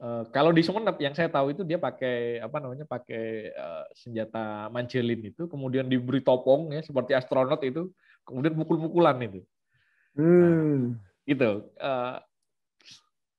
Eh, 0.00 0.24
kalau 0.32 0.56
di 0.56 0.64
Sumeneb 0.64 0.96
yang 0.96 1.12
saya 1.12 1.28
tahu 1.28 1.52
itu 1.52 1.60
dia 1.68 1.76
pakai 1.76 2.40
apa 2.40 2.56
namanya 2.64 2.88
pakai 2.88 3.52
senjata 3.92 4.72
mancelin 4.72 5.20
itu, 5.20 5.44
kemudian 5.44 5.84
diberi 5.84 6.24
topong 6.24 6.72
ya 6.72 6.80
seperti 6.80 7.12
astronot 7.12 7.60
itu, 7.60 7.92
kemudian 8.26 8.58
pukul-pukulan 8.58 9.16
itu. 9.22 9.40
Nah, 10.18 10.26
hmm. 10.26 10.80
gitu. 11.24 11.50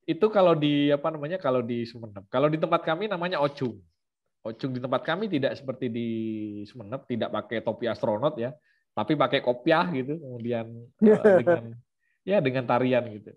itu 0.07 0.25
kalau 0.31 0.55
di 0.55 0.87
apa 0.87 1.11
namanya 1.11 1.35
kalau 1.35 1.59
di 1.59 1.83
Sumeneb. 1.83 2.23
Kalau 2.31 2.47
di 2.47 2.55
tempat 2.55 2.79
kami 2.87 3.11
namanya 3.11 3.43
ocung. 3.43 3.75
Ocung 4.47 4.71
di 4.71 4.79
tempat 4.79 5.03
kami 5.03 5.27
tidak 5.27 5.59
seperti 5.59 5.91
di 5.91 6.09
Sumeneb, 6.63 7.03
tidak 7.03 7.35
pakai 7.35 7.59
topi 7.59 7.91
astronot 7.91 8.39
ya, 8.39 8.55
tapi 8.95 9.19
pakai 9.19 9.43
kopiah 9.43 9.83
gitu, 9.91 10.15
kemudian 10.15 10.71
uh, 11.03 11.37
dengan 11.43 11.75
ya 12.23 12.39
dengan 12.39 12.63
tarian 12.63 13.03
gitu. 13.11 13.35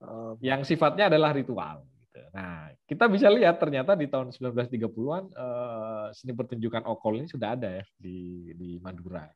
Uh, 0.00 0.32
yang 0.40 0.64
sifatnya 0.64 1.12
adalah 1.12 1.36
ritual. 1.36 1.84
Gitu. 1.84 2.20
Nah, 2.32 2.72
kita 2.88 3.04
bisa 3.10 3.28
lihat 3.28 3.60
ternyata 3.60 3.92
di 3.92 4.08
tahun 4.08 4.32
1930-an 4.32 5.24
uh, 5.36 6.06
seni 6.16 6.32
pertunjukan 6.32 6.88
okol 6.88 7.20
ini 7.20 7.28
sudah 7.28 7.52
ada 7.52 7.82
ya 7.82 7.84
di 8.00 8.50
di 8.56 8.80
Madura. 8.80 9.28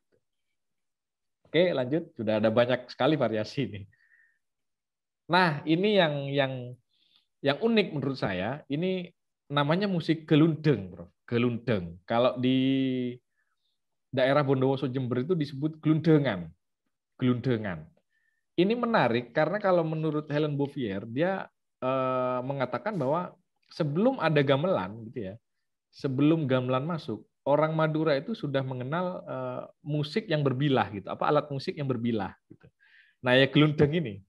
Oke, 1.53 1.69
lanjut. 1.69 2.09
Sudah 2.17 2.41
ada 2.41 2.49
banyak 2.49 2.89
sekali 2.89 3.13
variasi 3.13 3.69
ini. 3.69 3.81
Nah, 5.29 5.61
ini 5.69 6.01
yang 6.01 6.25
yang 6.33 6.53
yang 7.45 7.61
unik 7.61 7.93
menurut 7.93 8.17
saya. 8.17 8.65
Ini 8.65 9.13
namanya 9.53 9.85
musik 9.85 10.25
gelundeng, 10.25 10.89
Bro. 10.89 11.13
Gelundeng. 11.29 12.01
Kalau 12.09 12.41
di 12.41 12.57
daerah 14.09 14.41
Bondowoso 14.41 14.89
Jember 14.89 15.21
itu 15.21 15.37
disebut 15.37 15.77
gelundengan. 15.77 16.49
Gelundengan. 17.21 17.85
Ini 18.57 18.73
menarik 18.73 19.29
karena 19.29 19.61
kalau 19.61 19.85
menurut 19.85 20.25
Helen 20.33 20.57
Bouvier 20.57 21.05
dia 21.05 21.45
eh, 21.85 22.39
mengatakan 22.41 22.97
bahwa 22.97 23.29
sebelum 23.69 24.17
ada 24.17 24.41
gamelan 24.41 25.05
gitu 25.13 25.29
ya. 25.29 25.35
Sebelum 25.93 26.49
gamelan 26.49 26.89
masuk, 26.89 27.21
orang 27.43 27.75
Madura 27.75 28.15
itu 28.15 28.31
sudah 28.31 28.63
mengenal 28.63 29.05
uh, 29.27 29.63
musik 29.83 30.27
yang 30.31 30.43
berbilah 30.43 30.87
gitu, 30.95 31.07
apa 31.11 31.27
alat 31.27 31.47
musik 31.51 31.75
yang 31.75 31.87
berbilah 31.87 32.31
gitu. 32.47 32.67
Nah, 33.23 33.39
ya 33.39 33.47
gelundeng 33.47 33.91
ini. 33.91 34.19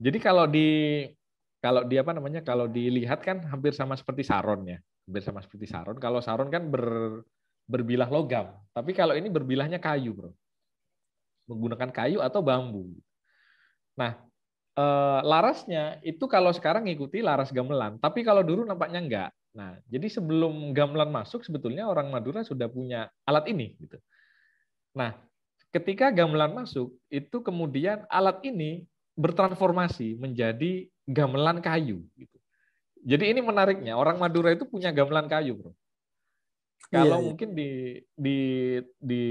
Jadi 0.00 0.18
kalau 0.20 0.44
di 0.48 1.04
kalau 1.64 1.84
di 1.84 1.96
apa 1.96 2.12
namanya? 2.12 2.44
Kalau 2.44 2.68
dilihat 2.68 3.24
kan 3.24 3.40
hampir 3.48 3.72
sama 3.72 3.96
seperti 3.96 4.24
saron 4.24 4.68
ya. 4.68 4.78
Hampir 5.08 5.22
sama 5.24 5.40
seperti 5.40 5.68
saron. 5.68 5.96
Kalau 5.96 6.20
saron 6.20 6.52
kan 6.52 6.68
ber, 6.68 7.20
berbilah 7.64 8.08
logam, 8.12 8.52
tapi 8.76 8.92
kalau 8.92 9.16
ini 9.16 9.32
berbilahnya 9.32 9.80
kayu, 9.80 10.12
Bro. 10.12 10.32
Menggunakan 11.48 11.88
kayu 11.92 12.20
atau 12.20 12.44
bambu. 12.44 12.92
Nah, 13.96 14.20
eh, 14.76 15.20
larasnya 15.24 16.00
itu 16.04 16.24
kalau 16.28 16.52
sekarang 16.52 16.84
ngikuti 16.84 17.24
laras 17.24 17.48
gamelan, 17.52 17.96
tapi 18.00 18.20
kalau 18.20 18.44
dulu 18.44 18.68
nampaknya 18.68 19.00
enggak. 19.00 19.30
Nah, 19.54 19.78
jadi 19.86 20.10
sebelum 20.10 20.74
gamelan 20.74 21.14
masuk 21.14 21.46
sebetulnya 21.46 21.86
orang 21.86 22.10
Madura 22.10 22.42
sudah 22.42 22.66
punya 22.66 23.06
alat 23.22 23.46
ini 23.46 23.78
gitu. 23.78 24.02
Nah, 24.98 25.14
ketika 25.70 26.10
gamelan 26.10 26.58
masuk 26.58 26.90
itu 27.06 27.38
kemudian 27.38 28.02
alat 28.10 28.42
ini 28.42 28.82
bertransformasi 29.14 30.18
menjadi 30.18 30.90
gamelan 31.06 31.62
kayu 31.62 32.02
gitu. 32.18 32.38
Jadi 33.04 33.30
ini 33.30 33.40
menariknya, 33.46 33.94
orang 33.94 34.18
Madura 34.18 34.50
itu 34.50 34.66
punya 34.66 34.90
gamelan 34.90 35.30
kayu, 35.30 35.54
Bro. 35.54 35.72
Kalau 36.90 37.18
iya, 37.18 37.22
iya. 37.22 37.26
mungkin 37.26 37.48
di 37.54 37.70
di 38.18 38.38
di 38.98 39.22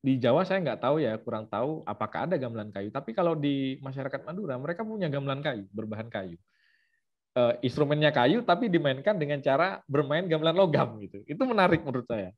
di 0.00 0.12
Jawa 0.16 0.46
saya 0.46 0.62
nggak 0.62 0.80
tahu 0.80 1.04
ya, 1.04 1.20
kurang 1.20 1.50
tahu 1.52 1.84
apakah 1.84 2.24
ada 2.24 2.40
gamelan 2.40 2.72
kayu. 2.72 2.88
Tapi 2.88 3.12
kalau 3.12 3.36
di 3.36 3.76
masyarakat 3.84 4.24
Madura 4.24 4.56
mereka 4.56 4.86
punya 4.88 5.12
gamelan 5.12 5.44
kayu, 5.44 5.68
berbahan 5.68 6.08
kayu 6.08 6.40
uh, 7.36 7.54
instrumennya 7.60 8.08
kayu 8.10 8.40
tapi 8.40 8.72
dimainkan 8.72 9.20
dengan 9.20 9.38
cara 9.44 9.84
bermain 9.84 10.24
gamelan 10.24 10.56
logam 10.56 10.96
gitu. 11.04 11.20
Itu 11.28 11.44
menarik 11.44 11.84
menurut 11.84 12.08
saya. 12.08 12.32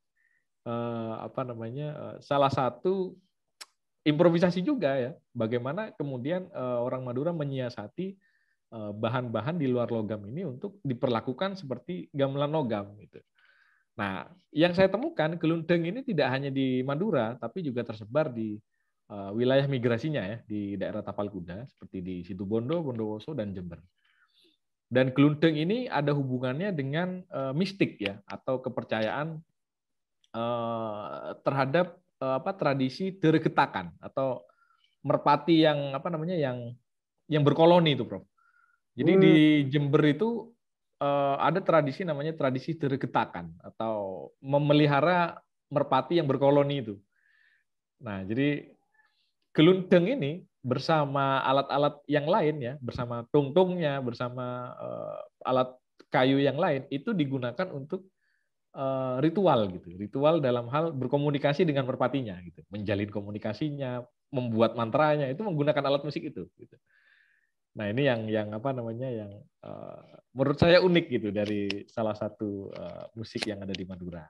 Uh, 0.67 1.23
apa 1.23 1.47
namanya? 1.47 1.89
Uh, 1.95 2.17
salah 2.19 2.51
satu 2.51 3.15
improvisasi 4.03 4.61
juga 4.61 4.99
ya. 4.99 5.13
Bagaimana 5.31 5.95
kemudian 5.95 6.49
orang 6.57 7.05
Madura 7.05 7.29
menyiasati 7.29 8.17
bahan-bahan 8.73 9.61
di 9.61 9.69
luar 9.69 9.93
logam 9.93 10.25
ini 10.29 10.49
untuk 10.49 10.81
diperlakukan 10.81 11.61
seperti 11.61 12.09
gamelan 12.13 12.49
logam 12.49 12.97
gitu. 13.05 13.21
Nah, 14.01 14.33
yang 14.49 14.73
saya 14.73 14.89
temukan 14.89 15.37
gelundeng 15.37 15.85
ini 15.93 16.01
tidak 16.01 16.33
hanya 16.33 16.49
di 16.49 16.81
Madura 16.81 17.37
tapi 17.37 17.61
juga 17.61 17.85
tersebar 17.85 18.33
di 18.33 18.57
wilayah 19.37 19.69
migrasinya 19.69 20.25
ya 20.25 20.39
di 20.45 20.81
daerah 20.81 21.05
Tapal 21.05 21.29
Kuda 21.29 21.69
seperti 21.69 22.01
di 22.01 22.17
Situbondo, 22.25 22.81
Bondowoso 22.81 23.37
dan 23.37 23.53
Jember. 23.53 23.81
Dan 24.89 25.13
gelundeng 25.13 25.53
ini 25.53 25.85
ada 25.85 26.17
hubungannya 26.17 26.73
dengan 26.73 27.21
uh, 27.29 27.53
mistik 27.53 28.01
ya 28.01 28.25
atau 28.25 28.57
kepercayaan 28.65 29.37
uh, 30.33 31.37
terhadap 31.45 32.01
uh, 32.25 32.41
apa 32.41 32.57
tradisi 32.57 33.13
deregetakan 33.13 33.93
atau 34.01 34.49
merpati 35.05 35.61
yang 35.61 35.93
apa 35.93 36.09
namanya 36.09 36.41
yang 36.41 36.73
yang 37.29 37.45
berkoloni 37.45 37.93
itu, 37.93 38.09
Prof. 38.09 38.25
Jadi 38.97 39.13
hmm. 39.13 39.21
di 39.21 39.35
Jember 39.69 40.03
itu 40.09 40.49
uh, 41.05 41.37
ada 41.37 41.61
tradisi 41.61 42.03
namanya 42.03 42.33
tradisi 42.33 42.73
deregetakan 42.73 43.61
atau 43.61 44.29
memelihara 44.41 45.37
merpati 45.69 46.17
yang 46.17 46.25
berkoloni 46.25 46.81
itu. 46.81 46.97
Nah, 48.01 48.25
jadi 48.25 48.73
gelundeng 49.53 50.09
ini 50.09 50.48
bersama 50.61 51.41
alat-alat 51.47 52.03
yang 52.11 52.27
lain 52.27 52.57
ya, 52.59 52.75
bersama 52.83 53.25
tungtungnya, 53.31 54.03
bersama 54.03 54.75
uh, 54.75 55.19
alat 55.47 55.71
kayu 56.11 56.41
yang 56.41 56.57
lain 56.57 56.85
itu 56.91 57.15
digunakan 57.15 57.69
untuk 57.71 58.09
uh, 58.75 59.23
ritual 59.23 59.71
gitu. 59.71 59.95
Ritual 59.95 60.43
dalam 60.43 60.67
hal 60.69 60.91
berkomunikasi 60.93 61.63
dengan 61.65 61.87
merpatinya 61.87 62.37
gitu, 62.43 62.65
menjalin 62.69 63.11
komunikasinya, 63.11 64.03
membuat 64.35 64.77
mantranya 64.77 65.31
itu 65.31 65.41
menggunakan 65.41 65.85
alat 65.89 66.03
musik 66.05 66.27
itu 66.27 66.49
gitu. 66.59 66.77
Nah, 67.79 67.87
ini 67.95 68.11
yang 68.11 68.27
yang 68.27 68.49
apa 68.51 68.75
namanya 68.75 69.07
yang 69.07 69.31
uh, 69.63 70.03
menurut 70.35 70.59
saya 70.59 70.83
unik 70.83 71.07
gitu 71.09 71.29
dari 71.31 71.87
salah 71.87 72.17
satu 72.17 72.75
uh, 72.75 73.07
musik 73.15 73.47
yang 73.47 73.63
ada 73.63 73.73
di 73.73 73.87
Madura. 73.87 74.27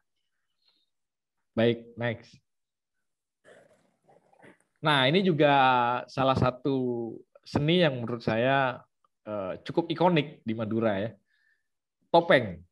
Baik, 1.57 1.97
next. 1.97 2.48
Nah, 4.79 5.11
ini 5.11 5.27
juga 5.27 5.53
salah 6.07 6.39
satu 6.39 7.11
seni 7.43 7.83
yang 7.83 7.99
menurut 7.99 8.23
saya 8.23 8.79
eh, 9.27 9.59
cukup 9.67 9.91
ikonik 9.91 10.43
di 10.47 10.55
Madura 10.55 11.03
ya. 11.03 11.11
Topeng. 12.15 12.63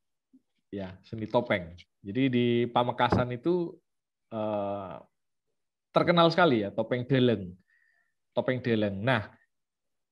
Ya, 0.70 0.94
seni 1.02 1.26
topeng. 1.26 1.74
Jadi 2.06 2.22
di 2.30 2.46
Pamekasan 2.70 3.34
itu 3.34 3.74
eh, 4.30 4.94
terkenal 5.90 6.30
sekali 6.30 6.62
ya 6.62 6.70
topeng 6.70 7.02
deleng. 7.02 7.50
Topeng 8.30 8.62
deleng. 8.62 9.02
Nah, 9.02 9.26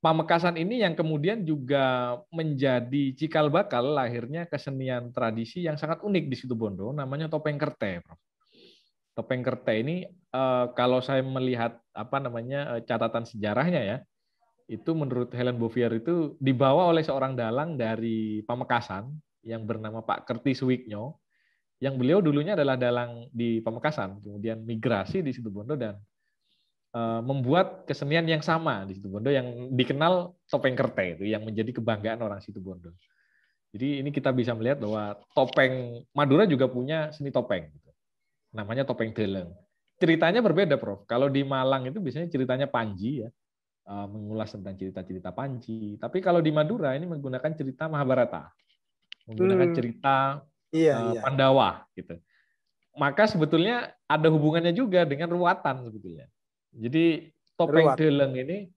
Pamekasan 0.02 0.60
ini 0.60 0.84
yang 0.84 0.92
kemudian 0.92 1.48
juga 1.48 2.18
menjadi 2.28 3.16
cikal 3.16 3.48
bakal 3.48 3.96
lahirnya 3.96 4.44
kesenian 4.44 5.08
tradisi 5.16 5.64
yang 5.64 5.80
sangat 5.80 6.04
unik 6.04 6.28
di 6.28 6.36
situ 6.36 6.52
Bondo, 6.52 6.92
namanya 6.92 7.24
topeng 7.24 7.56
kerte, 7.56 8.04
Prof 8.04 8.20
topeng 9.14 9.46
kerte 9.46 9.74
ini 9.78 10.04
uh, 10.34 10.74
kalau 10.74 10.98
saya 10.98 11.22
melihat 11.22 11.78
apa 11.94 12.18
namanya 12.18 12.76
uh, 12.76 12.80
catatan 12.82 13.24
sejarahnya 13.24 13.82
ya 13.82 13.98
itu 14.66 14.90
menurut 14.96 15.30
Helen 15.30 15.56
Bovier 15.60 15.92
itu 15.94 16.34
dibawa 16.42 16.90
oleh 16.90 17.04
seorang 17.06 17.38
dalang 17.38 17.78
dari 17.78 18.42
Pamekasan 18.42 19.12
yang 19.46 19.62
bernama 19.64 20.02
Pak 20.02 20.26
Kerti 20.26 20.56
Suwiknyo 20.56 21.20
yang 21.78 22.00
beliau 22.00 22.24
dulunya 22.24 22.58
adalah 22.58 22.74
dalang 22.74 23.30
di 23.30 23.62
Pamekasan 23.62 24.18
kemudian 24.18 24.66
migrasi 24.66 25.22
di 25.22 25.30
Situbondo 25.30 25.78
dan 25.78 25.94
uh, 26.96 27.20
membuat 27.22 27.86
kesenian 27.86 28.26
yang 28.26 28.42
sama 28.42 28.82
di 28.88 28.98
Situbondo 28.98 29.30
yang 29.30 29.70
dikenal 29.74 30.34
topeng 30.50 30.74
kerte 30.74 31.18
itu 31.20 31.24
yang 31.28 31.46
menjadi 31.46 31.70
kebanggaan 31.76 32.22
orang 32.24 32.40
Situbondo. 32.40 32.94
Jadi 33.74 34.06
ini 34.06 34.14
kita 34.14 34.30
bisa 34.30 34.54
melihat 34.54 34.78
bahwa 34.78 35.18
topeng 35.34 36.06
Madura 36.14 36.46
juga 36.46 36.70
punya 36.70 37.10
seni 37.10 37.34
topeng 37.34 37.66
namanya 38.54 38.86
topeng 38.86 39.10
deleng. 39.10 39.50
Ceritanya 39.98 40.38
berbeda, 40.40 40.78
Prof. 40.78 41.02
Kalau 41.10 41.26
di 41.26 41.42
Malang 41.42 41.90
itu 41.90 41.98
biasanya 41.98 42.30
ceritanya 42.30 42.66
Panji 42.70 43.26
ya, 43.26 43.28
eh, 43.90 44.06
mengulas 44.06 44.54
tentang 44.54 44.78
cerita-cerita 44.78 45.34
Panji. 45.34 45.98
Tapi 45.98 46.22
kalau 46.22 46.38
di 46.38 46.54
Madura 46.54 46.94
ini 46.94 47.04
menggunakan 47.04 47.50
cerita 47.52 47.90
Mahabharata, 47.90 48.54
menggunakan 49.26 49.68
hmm. 49.70 49.76
cerita 49.76 50.16
iya, 50.70 50.94
uh, 50.98 51.12
iya. 51.14 51.20
Pandawa 51.22 51.84
gitu. 51.98 52.14
Maka 52.94 53.26
sebetulnya 53.26 53.90
ada 54.06 54.30
hubungannya 54.30 54.70
juga 54.70 55.02
dengan 55.02 55.34
ruatan 55.34 55.90
sebetulnya. 55.90 56.30
Jadi 56.70 57.34
topeng 57.58 57.90
Ruat. 57.90 57.98
deleng 57.98 58.34
ini 58.38 58.70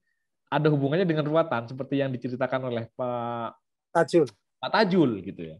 ada 0.48 0.67
hubungannya 0.74 1.05
dengan 1.05 1.25
ruatan 1.27 1.69
seperti 1.69 2.01
yang 2.01 2.10
diceritakan 2.10 2.72
oleh 2.72 2.89
Pak 2.98 3.57
Tajul. 3.93 4.25
Pak 4.57 4.69
Tajul 4.74 5.22
gitu 5.22 5.41
ya. 5.53 5.57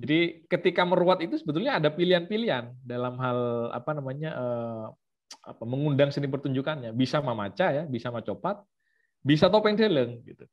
Jadi 0.00 0.48
ketika 0.48 0.80
meruat 0.88 1.20
itu 1.20 1.36
sebetulnya 1.36 1.76
ada 1.76 1.92
pilihan-pilihan 1.92 2.72
dalam 2.80 3.20
hal 3.20 3.68
apa 3.68 3.92
namanya 3.92 4.30
eh, 4.32 4.86
apa 5.44 5.64
mengundang 5.68 6.08
seni 6.08 6.24
pertunjukannya. 6.24 6.96
Bisa 6.96 7.20
mamaca 7.20 7.68
ya, 7.68 7.84
bisa 7.84 8.08
macopat, 8.08 8.64
bisa 9.20 9.52
topeng 9.52 9.76
deleng 9.76 10.24
gitu. 10.24 10.48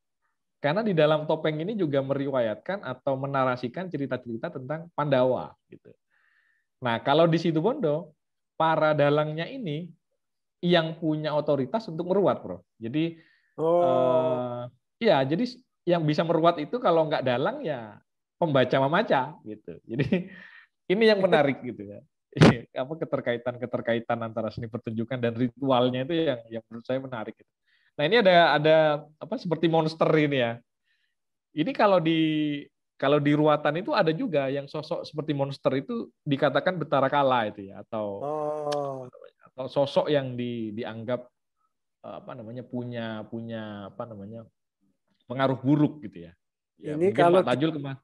Karena 0.60 0.84
di 0.84 0.92
dalam 0.92 1.24
topeng 1.24 1.64
ini 1.64 1.80
juga 1.80 2.04
meriwayatkan 2.04 2.84
atau 2.84 3.16
menarasikan 3.16 3.88
cerita-cerita 3.88 4.52
tentang 4.52 4.92
Pandawa 4.92 5.56
gitu. 5.72 5.96
Nah, 6.84 7.00
kalau 7.00 7.24
di 7.24 7.40
situ 7.40 7.64
Bondo, 7.64 8.12
para 8.60 8.92
dalangnya 8.92 9.48
ini 9.48 9.88
yang 10.60 10.98
punya 10.98 11.32
otoritas 11.32 11.88
untuk 11.88 12.10
meruat, 12.10 12.44
Bro. 12.44 12.66
Jadi 12.82 13.16
oh. 13.62 14.68
eh, 15.00 15.08
ya, 15.08 15.24
jadi 15.24 15.46
yang 15.88 16.04
bisa 16.04 16.26
meruat 16.28 16.60
itu 16.60 16.82
kalau 16.84 17.08
nggak 17.08 17.24
dalang 17.24 17.64
ya 17.64 17.96
pembaca 18.38 18.78
memaca 18.82 19.36
gitu. 19.44 19.74
Jadi 19.84 20.08
ini 20.94 21.04
yang 21.04 21.20
menarik 21.20 21.60
gitu 21.62 21.84
ya. 21.84 22.00
apa 22.86 22.94
keterkaitan 23.02 23.56
keterkaitan 23.58 24.20
antara 24.22 24.54
seni 24.54 24.70
pertunjukan 24.70 25.18
dan 25.18 25.34
ritualnya 25.34 26.06
itu 26.06 26.14
yang 26.14 26.42
yang 26.54 26.64
menurut 26.70 26.86
saya 26.86 27.02
menarik. 27.02 27.34
Gitu. 27.34 27.52
Nah 27.98 28.04
ini 28.06 28.16
ada 28.22 28.36
ada 28.56 28.78
apa 29.18 29.36
seperti 29.42 29.66
monster 29.68 30.08
ini 30.14 30.38
ya. 30.38 30.54
Ini 31.58 31.74
kalau 31.74 31.98
di 31.98 32.62
kalau 32.98 33.22
di 33.22 33.34
ruatan 33.34 33.82
itu 33.82 33.94
ada 33.94 34.10
juga 34.10 34.50
yang 34.50 34.66
sosok 34.66 35.06
seperti 35.06 35.34
monster 35.34 35.74
itu 35.78 36.10
dikatakan 36.26 36.78
betara 36.82 37.10
kala 37.10 37.50
itu 37.50 37.70
ya 37.70 37.86
atau 37.86 38.06
oh. 38.22 38.98
atau 39.54 39.66
sosok 39.70 40.10
yang 40.10 40.34
di, 40.34 40.74
dianggap 40.74 41.26
apa 42.02 42.32
namanya 42.34 42.66
punya 42.66 43.26
punya 43.30 43.94
apa 43.94 44.04
namanya 44.10 44.46
pengaruh 45.30 45.60
buruk 45.62 46.02
gitu 46.08 46.30
ya. 46.30 46.34
ya 46.82 46.94
ini 46.98 47.14
kalau 47.14 47.44
Pak 47.44 47.54
Tajul 47.54 47.76
ke 47.76 47.80
mana? 47.82 48.00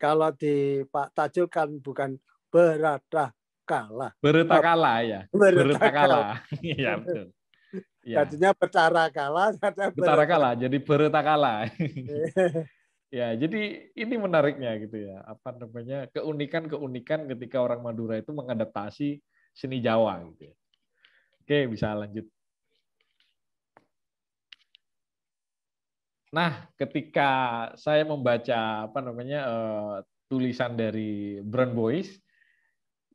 Kalau 0.00 0.32
di 0.32 0.80
Pak 0.88 1.12
Tajul 1.12 1.44
kan 1.52 1.68
bukan 1.76 2.16
berada 2.48 3.36
kala. 3.68 4.16
Berita 4.24 4.56
kala 4.64 5.04
ya. 5.04 5.20
Berita 5.28 5.88
kala. 5.92 6.40
Iya 6.64 6.96
betul. 6.96 7.28
Ya. 8.00 8.24
Tadinya 8.24 8.50
bercara 8.56 9.12
kala, 9.12 9.52
bercara 9.92 10.24
kala, 10.24 10.56
jadi 10.56 10.72
berita 10.80 11.20
kala. 11.20 11.68
ya, 13.12 13.28
jadi 13.44 13.92
ini 13.92 14.14
menariknya 14.16 14.80
gitu 14.80 15.04
ya. 15.04 15.20
Apa 15.28 15.52
namanya 15.52 16.08
keunikan-keunikan 16.08 17.28
ketika 17.36 17.60
orang 17.60 17.84
Madura 17.84 18.16
itu 18.16 18.32
mengadaptasi 18.32 19.20
seni 19.52 19.84
Jawa 19.84 20.16
gitu 20.32 20.48
ya. 20.48 20.54
Oke, 21.44 21.58
bisa 21.68 21.92
lanjut. 21.92 22.24
Nah, 26.30 26.70
ketika 26.78 27.30
saya 27.74 28.06
membaca 28.06 28.86
apa 28.86 28.98
namanya 29.02 29.40
uh, 29.50 29.94
tulisan 30.30 30.78
dari 30.78 31.42
Brown 31.42 31.74
Boys, 31.74 32.14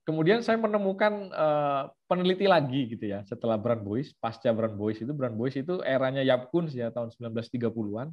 kemudian 0.04 0.44
saya 0.44 0.60
menemukan 0.60 1.32
uh, 1.32 1.88
peneliti 2.12 2.44
lagi 2.44 2.92
gitu 2.92 3.08
ya 3.08 3.24
setelah 3.24 3.56
Brown 3.56 3.88
Boys, 3.88 4.12
pasca 4.20 4.52
Brown 4.52 4.76
Boys 4.76 5.00
itu 5.00 5.16
Brown 5.16 5.40
Boys 5.40 5.56
itu 5.56 5.80
eranya 5.88 6.22
Yap 6.28 6.52
Kuns 6.52 6.76
ya 6.76 6.92
tahun 6.92 7.16
1930-an. 7.16 8.12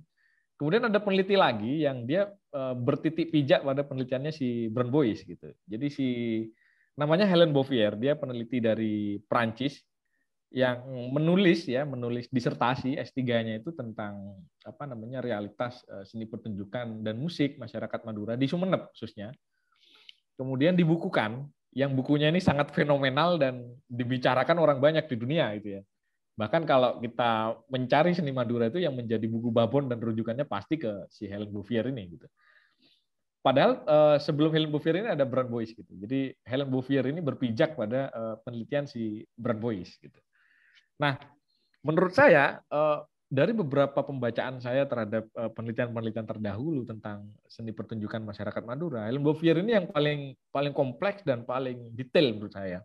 Kemudian 0.55 0.87
ada 0.87 1.03
peneliti 1.03 1.35
lagi 1.35 1.83
yang 1.83 2.07
dia 2.07 2.31
uh, 2.55 2.79
bertitik 2.79 3.35
pijak 3.35 3.67
pada 3.67 3.83
penelitiannya 3.83 4.31
si 4.31 4.71
Brown 4.71 4.95
Boys 4.95 5.27
gitu. 5.27 5.51
Jadi 5.67 5.87
si 5.91 6.09
namanya 6.95 7.27
Helen 7.27 7.51
Bouvier, 7.51 7.99
dia 7.99 8.15
peneliti 8.15 8.63
dari 8.63 9.19
Prancis 9.27 9.83
yang 10.53 10.85
menulis 11.11 11.65
ya 11.65 11.89
menulis 11.89 12.29
disertasi 12.29 13.01
S3-nya 13.01 13.65
itu 13.65 13.73
tentang 13.73 14.37
apa 14.63 14.85
namanya 14.85 15.25
realitas 15.25 15.81
eh, 15.89 16.05
seni 16.05 16.29
pertunjukan 16.29 17.01
dan 17.01 17.17
musik 17.17 17.57
masyarakat 17.57 18.01
Madura 18.05 18.37
di 18.37 18.45
Sumeneb 18.45 18.93
khususnya. 18.93 19.33
Kemudian 20.37 20.77
dibukukan 20.77 21.49
yang 21.73 21.97
bukunya 21.97 22.29
ini 22.29 22.41
sangat 22.41 22.73
fenomenal 22.77 23.41
dan 23.41 23.65
dibicarakan 23.89 24.61
orang 24.61 24.79
banyak 24.81 25.09
di 25.09 25.17
dunia 25.17 25.57
itu 25.57 25.81
ya. 25.81 25.83
Bahkan 26.37 26.65
kalau 26.69 27.01
kita 27.01 27.57
mencari 27.69 28.13
seni 28.13 28.33
Madura 28.33 28.69
itu 28.69 28.81
yang 28.81 28.97
menjadi 28.97 29.25
buku 29.29 29.49
babon 29.49 29.89
dan 29.89 30.01
rujukannya 30.01 30.45
pasti 30.45 30.81
ke 30.81 31.09
si 31.09 31.29
Helen 31.29 31.53
Bouvier 31.53 31.89
ini 31.89 32.13
gitu. 32.13 32.29
Padahal 33.41 33.81
eh, 33.89 34.19
sebelum 34.21 34.53
Helen 34.53 34.69
Bouvier 34.69 35.01
ini 35.01 35.09
ada 35.17 35.25
Brand 35.25 35.49
Boys 35.49 35.73
gitu. 35.73 35.93
Jadi 35.97 36.37
Helen 36.45 36.69
Bouvier 36.69 37.09
ini 37.09 37.25
berpijak 37.25 37.77
pada 37.77 38.13
eh, 38.13 38.37
penelitian 38.45 38.85
si 38.85 39.25
Brand 39.33 39.61
Boys 39.61 39.97
gitu. 39.97 40.21
Nah, 41.03 41.19
menurut 41.83 42.15
saya 42.15 42.63
eh, 42.63 42.99
dari 43.27 43.51
beberapa 43.51 44.07
pembacaan 44.07 44.63
saya 44.63 44.87
terhadap 44.87 45.27
eh, 45.35 45.51
penelitian-penelitian 45.51 46.29
terdahulu 46.31 46.87
tentang 46.87 47.27
seni 47.51 47.75
pertunjukan 47.75 48.23
masyarakat 48.23 48.63
Madura, 48.63 49.11
Helen 49.11 49.27
Bouvier 49.27 49.59
ini 49.59 49.75
yang 49.75 49.91
paling 49.91 50.39
paling 50.55 50.71
kompleks 50.71 51.27
dan 51.27 51.43
paling 51.43 51.91
detail 51.99 52.39
menurut 52.39 52.55
saya. 52.55 52.79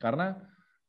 Karena 0.00 0.40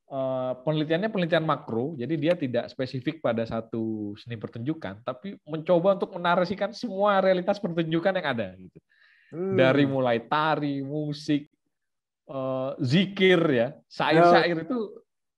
eh, 0.07 0.53
penelitiannya 0.63 1.11
penelitian 1.11 1.43
makro, 1.43 1.99
jadi 1.99 2.15
dia 2.15 2.33
tidak 2.39 2.71
spesifik 2.71 3.19
pada 3.19 3.43
satu 3.43 4.15
seni 4.15 4.39
pertunjukan, 4.39 5.03
tapi 5.03 5.35
mencoba 5.43 5.99
untuk 5.99 6.15
menarasikan 6.15 6.71
semua 6.71 7.19
realitas 7.19 7.59
pertunjukan 7.59 8.15
yang 8.15 8.27
ada 8.31 8.55
gitu. 8.55 8.79
Hmm. 9.31 9.55
Dari 9.55 9.87
mulai 9.87 10.23
tari, 10.27 10.83
musik, 10.83 11.47
zikir 12.79 13.39
ya, 13.47 13.67
syair-syair 13.91 14.63
itu 14.63 14.79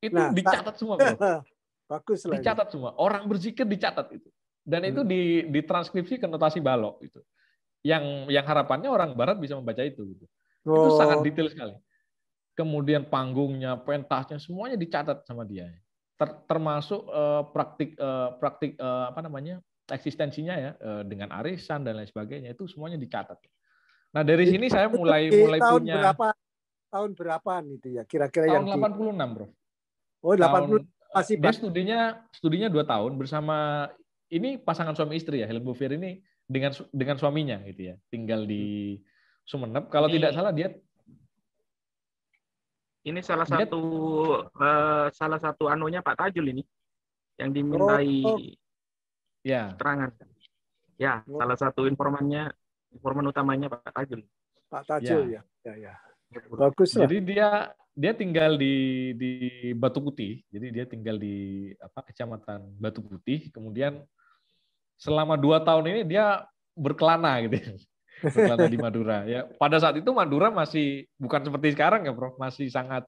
itu 0.03 0.19
nah, 0.19 0.35
dicatat 0.35 0.75
semua, 0.75 0.99
bro. 0.99 1.15
Bagus 1.91 2.27
lah. 2.27 2.39
Dicatat 2.39 2.67
semua. 2.71 2.91
Orang 2.99 3.27
berzikir 3.31 3.63
dicatat 3.63 4.11
itu. 4.11 4.29
Dan 4.63 4.83
hmm. 4.83 4.91
itu 4.91 5.01
di 5.03 5.21
ditranskripsi 5.47 6.19
ke 6.19 6.27
notasi 6.27 6.59
balok 6.59 6.99
itu. 7.03 7.19
Yang 7.83 8.31
yang 8.31 8.45
harapannya 8.47 8.87
orang 8.91 9.11
barat 9.15 9.39
bisa 9.39 9.55
membaca 9.55 9.83
itu 9.83 10.03
gitu. 10.15 10.25
Oh. 10.67 10.87
Itu 10.87 10.89
sangat 10.99 11.23
detail 11.23 11.47
sekali. 11.51 11.75
Kemudian 12.53 13.09
panggungnya, 13.09 13.79
pentasnya 13.81 14.37
semuanya 14.39 14.77
dicatat 14.77 15.25
sama 15.25 15.43
dia. 15.43 15.67
Ter, 16.13 16.29
termasuk 16.45 17.09
uh, 17.09 17.49
praktik 17.49 17.97
uh, 17.97 18.37
praktik 18.37 18.77
uh, 18.77 19.11
apa 19.11 19.23
namanya? 19.23 19.59
eksistensinya 19.83 20.55
ya 20.55 20.71
uh, 20.79 21.03
dengan 21.03 21.27
arisan 21.43 21.83
dan 21.83 21.99
lain 21.99 22.07
sebagainya 22.07 22.55
itu 22.55 22.63
semuanya 22.71 22.95
dicatat. 22.95 23.35
Nah, 24.15 24.23
dari 24.23 24.47
sini 24.47 24.71
saya 24.71 24.87
mulai 24.87 25.27
mulai 25.27 25.59
tahun 25.59 25.81
punya 25.83 25.95
berapa 25.99 26.27
tahun 26.93 27.09
berapaan 27.17 27.65
itu 27.73 27.87
ya 27.97 28.03
kira-kira 28.05 28.45
yang 28.47 28.69
tahun 28.69 28.93
86, 29.17 29.35
Bro. 29.35 29.47
Oh, 30.23 30.33
80 30.39 30.87
masih 31.13 31.35
dia 31.37 31.53
studinya 31.53 31.99
studinya 32.33 32.67
dua 32.73 32.81
tahun 32.87 33.13
bersama 33.21 33.85
ini 34.33 34.57
pasangan 34.57 34.97
suami 34.97 35.21
istri 35.21 35.43
ya 35.43 35.45
Helen 35.45 35.61
Bouvier 35.61 35.93
ini 35.93 36.25
dengan 36.49 36.73
dengan 36.89 37.21
suaminya 37.21 37.61
gitu 37.69 37.93
ya 37.93 37.95
tinggal 38.09 38.49
di 38.49 38.97
Sumeneb. 39.43 39.91
Kalau 39.91 40.07
ini, 40.09 40.17
tidak 40.17 40.31
salah 40.33 40.51
dia 40.55 40.73
ini 43.03 43.19
salah 43.19 43.43
dia, 43.43 43.67
satu 43.67 43.83
uh, 44.55 45.07
salah 45.11 45.39
satu 45.39 45.67
anunya 45.67 45.99
Pak 45.99 46.15
Tajul 46.17 46.55
ini 46.55 46.63
yang 47.35 47.51
dimintai 47.51 48.23
oh, 48.23 48.39
oh. 48.39 48.39
ya. 49.43 49.75
keterangan. 49.75 50.09
Ya 50.95 51.21
oh. 51.27 51.37
salah 51.37 51.57
satu 51.59 51.85
informannya 51.85 52.49
informan 52.95 53.27
utamanya 53.27 53.67
Pak 53.69 53.91
Tajul. 53.91 54.23
Pak 54.71 54.87
Tajul 54.87 55.35
ya. 55.35 55.43
ya 55.67 55.75
ya, 55.77 55.93
ya. 56.31 56.39
bagus 56.49 56.95
jadi 56.95 57.17
dia 57.21 57.49
dia 57.93 58.11
tinggal 58.17 58.57
di 58.57 59.13
di 59.13 59.31
Batu 59.77 60.01
Putih. 60.01 60.41
Jadi 60.49 60.67
dia 60.73 60.85
tinggal 60.89 61.21
di 61.21 61.69
apa 61.77 62.01
kecamatan 62.01 62.73
Batu 62.81 63.05
Putih. 63.05 63.53
Kemudian 63.53 64.01
selama 64.97 65.37
dua 65.37 65.61
tahun 65.61 65.93
ini 65.93 66.01
dia 66.05 66.45
berkelana 66.73 67.37
gitu. 67.45 67.57
Ya. 67.61 67.73
Berkelana 68.25 68.65
di 68.65 68.79
Madura. 68.81 69.17
Ya 69.29 69.45
pada 69.61 69.77
saat 69.77 70.01
itu 70.01 70.09
Madura 70.09 70.49
masih 70.49 71.05
bukan 71.21 71.45
seperti 71.45 71.77
sekarang 71.77 72.09
ya, 72.09 72.13
Prof. 72.17 72.33
Masih 72.41 72.65
sangat 72.73 73.05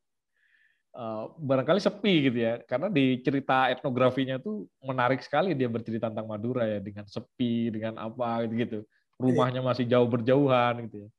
uh, 0.94 1.34
barangkali 1.42 1.82
sepi 1.82 2.30
gitu 2.30 2.38
ya. 2.46 2.62
Karena 2.70 2.94
di 2.94 3.26
cerita 3.26 3.74
etnografinya 3.74 4.38
tuh 4.38 4.70
menarik 4.86 5.26
sekali 5.26 5.58
dia 5.58 5.66
bercerita 5.66 6.14
tentang 6.14 6.30
Madura 6.30 6.62
ya 6.70 6.78
dengan 6.78 7.10
sepi, 7.10 7.74
dengan 7.74 7.98
apa 7.98 8.46
gitu 8.46 8.54
gitu. 8.54 8.80
Rumahnya 9.18 9.66
masih 9.66 9.90
jauh 9.90 10.06
berjauhan 10.06 10.86
gitu 10.86 11.08
ya. 11.08 11.10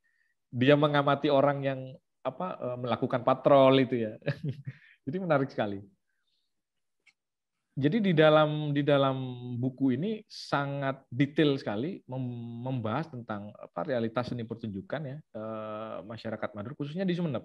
Dia 0.55 0.75
mengamati 0.79 1.27
orang 1.27 1.59
yang 1.67 1.81
apa 2.27 2.59
eh, 2.59 2.79
melakukan 2.83 3.23
patrol 3.23 3.75
itu 3.79 4.03
ya. 4.03 4.19
Jadi 5.07 5.17
menarik 5.23 5.47
sekali. 5.55 5.79
Jadi 7.77 8.01
di 8.01 8.13
dalam 8.17 8.73
di 8.73 8.81
dalam 8.81 9.17
buku 9.61 10.01
ini 10.01 10.25
sangat 10.25 11.05
detail 11.13 11.61
sekali 11.61 12.01
membahas 12.65 13.13
tentang 13.13 13.53
apa 13.53 13.85
realitas 13.85 14.33
seni 14.33 14.49
pertunjukan 14.49 15.03
ya 15.05 15.19
eh, 15.21 15.97
masyarakat 16.03 16.51
Madura 16.57 16.75
khususnya 16.75 17.05
di 17.05 17.13
Sumeneb. 17.13 17.45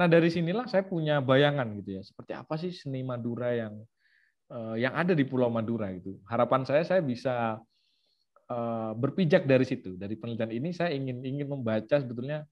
Nah 0.00 0.08
dari 0.08 0.32
sinilah 0.32 0.64
saya 0.64 0.80
punya 0.80 1.20
bayangan 1.20 1.76
gitu 1.76 2.00
ya 2.00 2.02
seperti 2.02 2.32
apa 2.32 2.56
sih 2.56 2.72
seni 2.72 3.04
Madura 3.04 3.52
yang 3.52 3.84
eh, 4.48 4.76
yang 4.80 4.96
ada 4.96 5.12
di 5.12 5.28
Pulau 5.28 5.52
Madura 5.52 5.92
gitu. 5.92 6.18
Harapan 6.26 6.64
saya 6.66 6.82
saya 6.82 7.04
bisa 7.04 7.60
berpijak 8.94 9.42
dari 9.42 9.66
situ 9.66 9.98
dari 9.98 10.14
penelitian 10.14 10.54
ini 10.54 10.70
saya 10.70 10.94
ingin 10.94 11.18
ingin 11.26 11.50
membaca 11.50 11.98
sebetulnya 11.98 12.46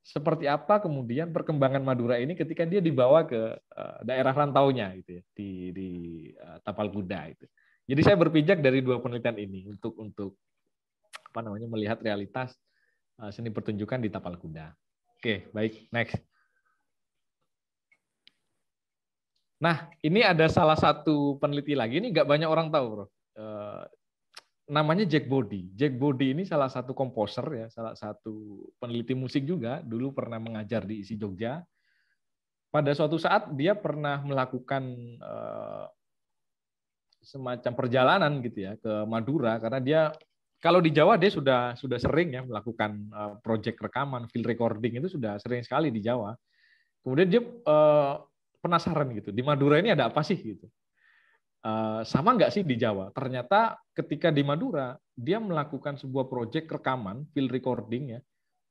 seperti 0.00 0.48
apa 0.48 0.80
kemudian 0.80 1.28
perkembangan 1.30 1.84
Madura 1.84 2.16
ini 2.16 2.32
ketika 2.32 2.64
dia 2.64 2.80
dibawa 2.80 3.28
ke 3.28 3.56
uh, 3.56 3.98
daerah 4.02 4.32
rantaunya 4.32 4.96
gitu 4.96 5.20
ya 5.20 5.22
di 5.36 5.50
di 5.76 5.88
uh, 6.40 6.58
Tapal 6.64 6.88
Kuda 6.88 7.20
itu. 7.30 7.46
Jadi 7.90 8.00
saya 8.06 8.16
berpijak 8.16 8.62
dari 8.64 8.80
dua 8.80 9.02
penelitian 9.02 9.36
ini 9.36 9.68
untuk 9.68 9.98
untuk 10.00 10.40
apa 11.30 11.40
namanya 11.46 11.68
melihat 11.68 11.98
realitas 12.00 12.56
uh, 13.20 13.30
seni 13.30 13.52
pertunjukan 13.52 14.00
di 14.00 14.08
Tapal 14.08 14.40
Kuda. 14.40 14.72
Oke, 15.20 15.52
baik, 15.52 15.92
next. 15.92 16.16
Nah, 19.60 19.92
ini 20.00 20.24
ada 20.24 20.48
salah 20.48 20.80
satu 20.80 21.36
peneliti 21.36 21.76
lagi 21.76 22.00
ini 22.00 22.08
nggak 22.08 22.24
banyak 22.24 22.48
orang 22.48 22.72
tahu, 22.72 22.86
bro. 22.88 23.06
Namanya 24.70 25.02
Jack 25.02 25.26
Body. 25.26 25.74
Jack 25.74 25.98
Body 25.98 26.30
ini 26.30 26.46
salah 26.46 26.70
satu 26.70 26.94
komposer 26.94 27.42
ya, 27.50 27.66
salah 27.74 27.98
satu 27.98 28.64
peneliti 28.78 29.18
musik 29.18 29.42
juga, 29.42 29.82
dulu 29.82 30.14
pernah 30.14 30.38
mengajar 30.38 30.86
di 30.86 31.02
isi 31.02 31.18
Jogja. 31.18 31.58
Pada 32.70 32.94
suatu 32.94 33.18
saat 33.18 33.50
dia 33.58 33.74
pernah 33.74 34.22
melakukan 34.22 34.82
uh, 35.18 35.90
semacam 37.18 37.72
perjalanan 37.74 38.32
gitu 38.40 38.64
ya 38.64 38.72
ke 38.78 39.04
Madura 39.04 39.58
karena 39.60 39.82
dia 39.82 40.00
kalau 40.60 40.78
di 40.78 40.92
Jawa 40.92 41.16
dia 41.16 41.32
sudah 41.32 41.74
sudah 41.74 41.98
sering 41.98 42.36
ya 42.36 42.44
melakukan 42.44 43.10
uh, 43.10 43.34
project 43.40 43.80
rekaman, 43.80 44.28
field 44.28 44.46
recording 44.46 45.00
itu 45.02 45.08
sudah 45.08 45.40
sering 45.40 45.64
sekali 45.64 45.88
di 45.90 46.04
Jawa. 46.04 46.36
Kemudian 47.00 47.28
dia 47.32 47.42
uh, 47.42 48.20
penasaran 48.60 49.08
gitu, 49.16 49.32
di 49.32 49.40
Madura 49.40 49.80
ini 49.80 49.90
ada 49.96 50.12
apa 50.12 50.20
sih 50.20 50.36
gitu. 50.36 50.68
Uh, 51.60 52.00
sama 52.08 52.32
nggak 52.36 52.52
sih 52.56 52.62
di 52.64 52.80
Jawa? 52.80 53.12
Ternyata 53.12 53.76
ketika 53.92 54.32
di 54.32 54.40
Madura 54.40 54.96
dia 55.12 55.36
melakukan 55.36 56.00
sebuah 56.00 56.26
project 56.32 56.72
rekaman, 56.72 57.28
field 57.36 57.52
recording 57.52 58.16
ya, 58.16 58.20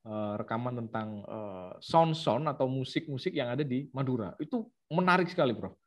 uh, 0.10 0.34
rekaman 0.42 0.82
tentang 0.86 1.22
uh, 1.30 1.78
sound-sound 1.78 2.50
atau 2.50 2.66
musik-musik 2.66 3.38
yang 3.38 3.54
ada 3.54 3.62
di 3.62 3.86
Madura. 3.94 4.34
Itu 4.42 4.70
menarik 4.90 5.30
sekali, 5.30 5.54
Bro. 5.54 5.78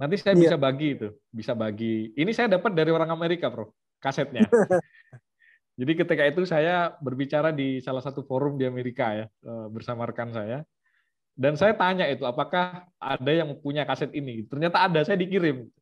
Nanti 0.00 0.16
saya 0.16 0.32
yeah. 0.32 0.42
bisa 0.48 0.56
bagi 0.56 0.88
itu, 0.96 1.08
bisa 1.28 1.52
bagi. 1.52 2.16
Ini 2.16 2.32
saya 2.32 2.48
dapat 2.56 2.72
dari 2.72 2.88
orang 2.88 3.12
Amerika, 3.12 3.52
Bro, 3.52 3.76
kasetnya. 4.00 4.48
Jadi 5.80 5.92
ketika 5.96 6.24
itu 6.28 6.44
saya 6.44 6.92
berbicara 7.00 7.56
di 7.56 7.80
salah 7.80 8.04
satu 8.04 8.20
forum 8.20 8.60
di 8.60 8.68
Amerika 8.68 9.16
ya 9.16 9.26
eh, 9.28 9.66
bersama 9.72 10.04
rekan 10.04 10.28
saya. 10.28 10.60
Dan 11.32 11.56
saya 11.56 11.72
tanya 11.72 12.04
itu 12.04 12.28
apakah 12.28 12.84
ada 13.00 13.32
yang 13.32 13.56
punya 13.64 13.88
kaset 13.88 14.12
ini. 14.12 14.44
Ternyata 14.44 14.84
ada, 14.84 15.00
saya 15.00 15.16
dikirim. 15.16 15.72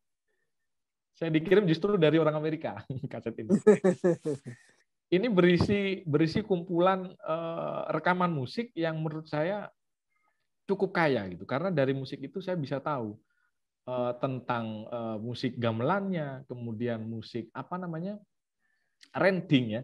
Saya 1.19 1.35
dikirim 1.35 1.67
justru 1.67 1.99
dari 1.99 2.15
orang 2.15 2.39
Amerika 2.39 2.79
kaset 3.11 3.35
ini. 3.35 3.51
Ini 5.19 5.27
berisi 5.27 6.05
berisi 6.07 6.39
kumpulan 6.39 7.11
uh, 7.27 7.91
rekaman 7.91 8.31
musik 8.31 8.71
yang 8.77 9.01
menurut 9.03 9.27
saya 9.27 9.67
cukup 10.63 10.95
kaya 10.95 11.27
gitu. 11.27 11.43
Karena 11.43 11.73
dari 11.73 11.91
musik 11.91 12.23
itu 12.23 12.39
saya 12.39 12.55
bisa 12.55 12.79
tahu 12.79 13.17
uh, 13.89 14.13
tentang 14.21 14.85
uh, 14.87 15.17
musik 15.19 15.57
gamelannya, 15.59 16.45
kemudian 16.47 17.03
musik 17.03 17.49
apa 17.51 17.75
namanya 17.75 18.21
renting 19.11 19.81
ya. 19.81 19.83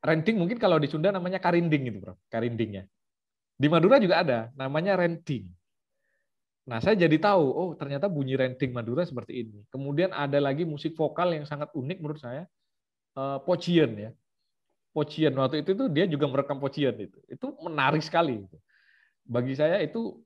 Renting 0.00 0.38
mungkin 0.38 0.56
kalau 0.56 0.78
di 0.78 0.88
Sunda 0.88 1.10
namanya 1.10 1.42
karinding 1.42 1.90
gitu, 1.90 1.98
Bro. 1.98 2.14
Karindingnya. 2.30 2.88
Di 3.58 3.66
Madura 3.66 3.98
juga 3.98 4.22
ada, 4.22 4.40
namanya 4.54 4.96
renting. 4.96 5.50
Nah, 6.64 6.80
saya 6.80 6.96
jadi 6.96 7.20
tahu, 7.20 7.44
oh 7.44 7.70
ternyata 7.76 8.08
bunyi 8.08 8.40
renting 8.40 8.72
Madura 8.72 9.04
seperti 9.04 9.44
ini. 9.44 9.58
Kemudian 9.68 10.16
ada 10.16 10.40
lagi 10.40 10.64
musik 10.64 10.96
vokal 10.96 11.36
yang 11.36 11.44
sangat 11.44 11.68
unik 11.76 11.98
menurut 12.00 12.20
saya, 12.20 12.48
uh, 13.20 13.36
Pocian 13.44 13.92
ya. 13.96 14.10
Pocian 14.94 15.34
waktu 15.36 15.60
itu 15.60 15.76
tuh 15.76 15.92
dia 15.92 16.08
juga 16.08 16.24
merekam 16.24 16.56
Pocian 16.56 16.96
itu. 16.96 17.20
Itu 17.28 17.52
menarik 17.60 18.00
sekali. 18.00 18.46
Bagi 19.28 19.52
saya 19.58 19.80
itu 19.84 20.16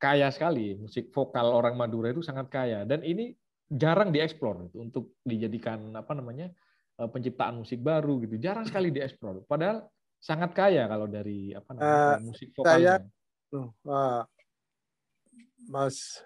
kaya 0.00 0.30
sekali 0.30 0.78
musik 0.78 1.10
vokal 1.12 1.52
orang 1.52 1.74
Madura 1.74 2.14
itu 2.14 2.22
sangat 2.22 2.46
kaya 2.48 2.86
dan 2.86 3.02
ini 3.02 3.34
jarang 3.66 4.14
dieksplor 4.14 4.70
untuk 4.78 5.18
dijadikan 5.26 5.90
apa 5.90 6.14
namanya 6.14 6.54
Eh, 6.98 7.06
penciptaan 7.06 7.54
musik 7.62 7.78
baru 7.78 8.18
gitu 8.26 8.42
jarang 8.42 8.66
sekali 8.66 8.90
dieksplor 8.90 9.46
padahal 9.46 9.86
sangat 10.18 10.50
kaya 10.50 10.82
kalau 10.90 11.06
dari 11.06 11.54
apa 11.54 11.70
namanya 11.70 12.18
uh, 12.18 12.26
musik 12.26 12.50
vokalnya. 12.58 12.98
Saya, 12.98 13.70
uh, 13.86 14.22
Mas 15.66 16.22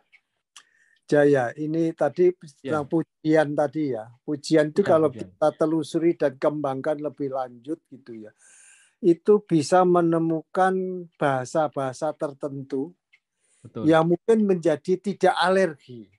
Jaya, 1.08 1.52
ini 1.60 1.92
tadi 1.92 2.32
ya. 2.60 2.80
tentang 2.80 2.86
pujian 2.88 3.48
tadi 3.52 3.92
ya. 3.92 4.08
Pujian 4.24 4.72
itu 4.72 4.80
ya, 4.84 4.88
kalau 4.96 5.08
pujian. 5.12 5.28
kita 5.28 5.48
telusuri 5.56 6.10
dan 6.16 6.32
kembangkan 6.40 6.96
lebih 7.00 7.32
lanjut 7.32 7.80
gitu 7.88 8.28
ya. 8.28 8.32
Itu 9.02 9.44
bisa 9.44 9.84
menemukan 9.84 11.04
bahasa-bahasa 11.20 12.14
tertentu 12.16 12.96
Betul. 13.60 13.86
yang 13.86 14.08
mungkin 14.08 14.46
menjadi 14.46 14.98
tidak 14.98 15.34
alergi 15.36 16.10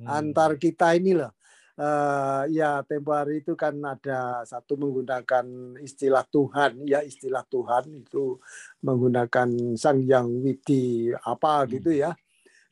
hmm. 0.00 0.06
antar 0.06 0.58
kita 0.60 0.98
ini 0.98 1.16
loh 1.16 1.32
uh, 1.80 2.44
ya 2.50 2.84
tempo 2.84 3.12
hari 3.16 3.40
itu 3.44 3.56
kan 3.56 3.76
ada 3.80 4.44
satu 4.44 4.76
menggunakan 4.76 5.76
istilah 5.80 6.24
Tuhan 6.28 6.84
ya 6.84 7.00
istilah 7.04 7.44
Tuhan 7.48 7.84
itu 7.96 8.40
menggunakan 8.84 9.78
sang 9.78 10.04
yang 10.04 10.28
widi 10.44 11.12
apa 11.12 11.64
hmm. 11.64 11.68
gitu 11.78 11.90
ya. 11.96 12.12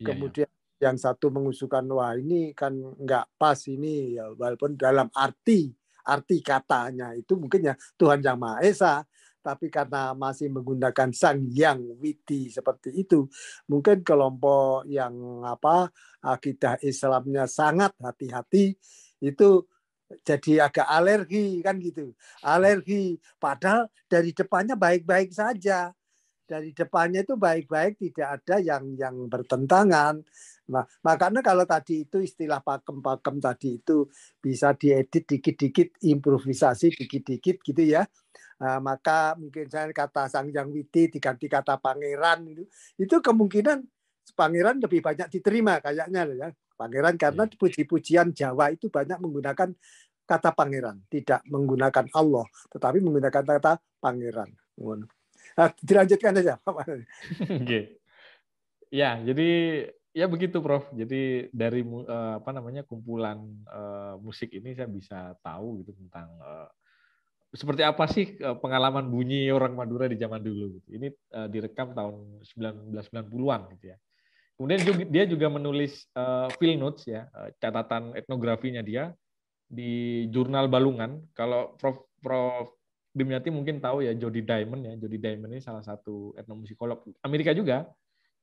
Ya 0.00 0.07
Kemudian 0.12 0.50
ya. 0.50 0.90
yang 0.90 0.96
satu 1.00 1.30
mengusulkan 1.30 1.87
wah 1.90 2.14
ini 2.14 2.52
kan 2.57 2.74
nggak 2.74 3.38
pas 3.38 3.59
ini. 3.70 4.18
Ya 4.18 4.30
walaupun 4.35 4.76
dalam 4.78 5.09
arti 5.14 5.72
arti 6.04 6.44
katanya 6.44 7.16
itu 7.16 7.35
mungkin 7.40 7.72
ya 7.72 7.74
Tuhan 7.96 8.20
yang 8.20 8.37
Maha 8.37 8.61
Esa 8.61 9.00
tapi 9.44 9.68
karena 9.68 10.16
masih 10.16 10.48
menggunakan 10.48 11.12
sang 11.12 11.44
yang 11.52 11.76
widi 12.00 12.48
seperti 12.48 12.96
itu 12.96 13.28
mungkin 13.68 14.00
kelompok 14.00 14.88
yang 14.88 15.44
apa 15.44 15.92
akidah 16.24 16.80
Islamnya 16.80 17.44
sangat 17.44 17.92
hati-hati 18.00 18.72
itu 19.20 19.68
jadi 20.24 20.68
agak 20.68 20.85
alergi 20.85 21.64
kan 21.64 21.80
gitu. 21.80 22.12
Alergi 22.44 23.16
padahal 23.40 23.88
dari 24.07 24.37
depannya 24.37 24.76
baik-baik 24.76 25.33
saja 25.33 25.92
dari 26.44 26.70
depannya 26.76 27.24
itu 27.24 27.35
baik-baik 27.40 27.96
tidak 27.98 28.28
ada 28.40 28.57
yang 28.61 28.94
yang 28.94 29.16
bertentangan 29.26 30.20
nah, 30.68 30.85
makanya 31.04 31.40
kalau 31.40 31.64
tadi 31.64 32.04
itu 32.04 32.20
istilah 32.20 32.61
pakem-pakem 32.61 33.40
tadi 33.40 33.80
itu 33.80 34.09
bisa 34.38 34.76
diedit 34.76 35.24
dikit-dikit 35.24 36.04
improvisasi 36.04 36.92
dikit-dikit 36.94 37.61
gitu 37.64 37.83
ya 37.83 38.04
Nah, 38.54 38.78
maka 38.78 39.35
mungkin 39.35 39.66
saya 39.66 39.90
kata 39.90 40.30
Sang 40.30 40.46
Yang 40.48 40.68
Widi 40.70 41.02
diganti 41.18 41.50
kata 41.50 41.74
pangeran 41.83 42.46
itu, 42.46 42.64
itu 42.96 43.16
kemungkinan 43.18 43.83
pangeran 44.38 44.78
lebih 44.78 45.02
banyak 45.02 45.26
diterima 45.30 45.83
kayaknya 45.83 46.22
ya. 46.33 46.48
Pangeran 46.74 47.14
karena 47.14 47.46
iya. 47.46 47.54
puji-pujian 47.54 48.35
Jawa 48.35 48.74
itu 48.74 48.90
banyak 48.90 49.18
menggunakan 49.22 49.74
kata 50.24 50.50
pangeran, 50.57 51.04
tidak 51.07 51.44
menggunakan 51.46 52.09
Allah, 52.16 52.46
tetapi 52.72 52.98
menggunakan 52.98 53.44
kata 53.44 53.78
pangeran. 54.00 54.50
Nah, 55.55 55.71
dilanjutkan 55.88 56.33
saja. 56.35 56.55
okay. 57.62 57.99
Ya, 58.95 59.19
jadi 59.23 59.51
ya 60.14 60.27
begitu, 60.31 60.62
Prof. 60.62 60.87
Jadi 60.95 61.51
dari 61.51 61.83
uh, 61.83 62.38
apa 62.38 62.51
namanya 62.55 62.87
kumpulan 62.87 63.43
uh, 63.71 64.14
musik 64.23 64.55
ini 64.55 64.75
saya 64.75 64.87
bisa 64.90 65.35
tahu 65.43 65.83
gitu 65.83 65.95
tentang 65.99 66.31
uh, 66.38 66.71
seperti 67.55 67.87
apa 67.87 68.11
sih 68.11 68.35
pengalaman 68.59 69.07
bunyi 69.07 69.47
orang 69.55 69.79
Madura 69.79 70.11
di 70.11 70.19
zaman 70.19 70.43
dulu. 70.43 70.75
Gitu. 70.75 70.99
Ini 70.99 71.09
direkam 71.55 71.95
tahun 71.95 72.43
1990-an 72.43 73.61
gitu 73.79 73.95
ya. 73.95 73.99
Kemudian 74.59 74.81
juga, 74.83 75.03
dia 75.07 75.25
juga 75.31 75.47
menulis 75.47 76.03
uh, 76.19 76.51
field 76.59 76.83
notes 76.83 77.07
ya, 77.07 77.31
catatan 77.62 78.11
etnografinya 78.19 78.83
dia 78.83 79.14
di 79.71 80.27
jurnal 80.35 80.67
Balungan. 80.67 81.31
Kalau 81.31 81.79
Prof 81.79 82.03
Prof 82.19 82.75
Dimyati 83.14 83.48
mungkin 83.55 83.79
tahu 83.79 84.03
ya 84.03 84.12
Jody 84.18 84.42
Diamond 84.42 84.83
ya. 84.83 84.94
Jody 84.98 85.18
Diamond 85.22 85.55
ini 85.55 85.62
salah 85.62 85.87
satu 85.87 86.35
etnomusikolog 86.35 87.07
Amerika 87.22 87.55
juga 87.55 87.87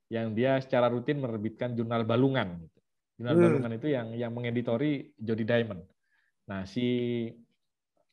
yang 0.08 0.32
dia 0.32 0.60
secara 0.64 0.88
rutin 0.88 1.20
menerbitkan 1.20 1.76
jurnal 1.76 2.08
Balungan. 2.08 2.56
Gitu. 2.64 2.80
Jurnal 3.20 3.36
hmm. 3.36 3.44
Balungan 3.44 3.72
itu 3.76 3.88
yang 3.92 4.08
yang 4.16 4.32
mengeditori 4.32 5.12
Jody 5.20 5.44
Diamond. 5.44 5.84
Nah, 6.48 6.64
si 6.64 6.88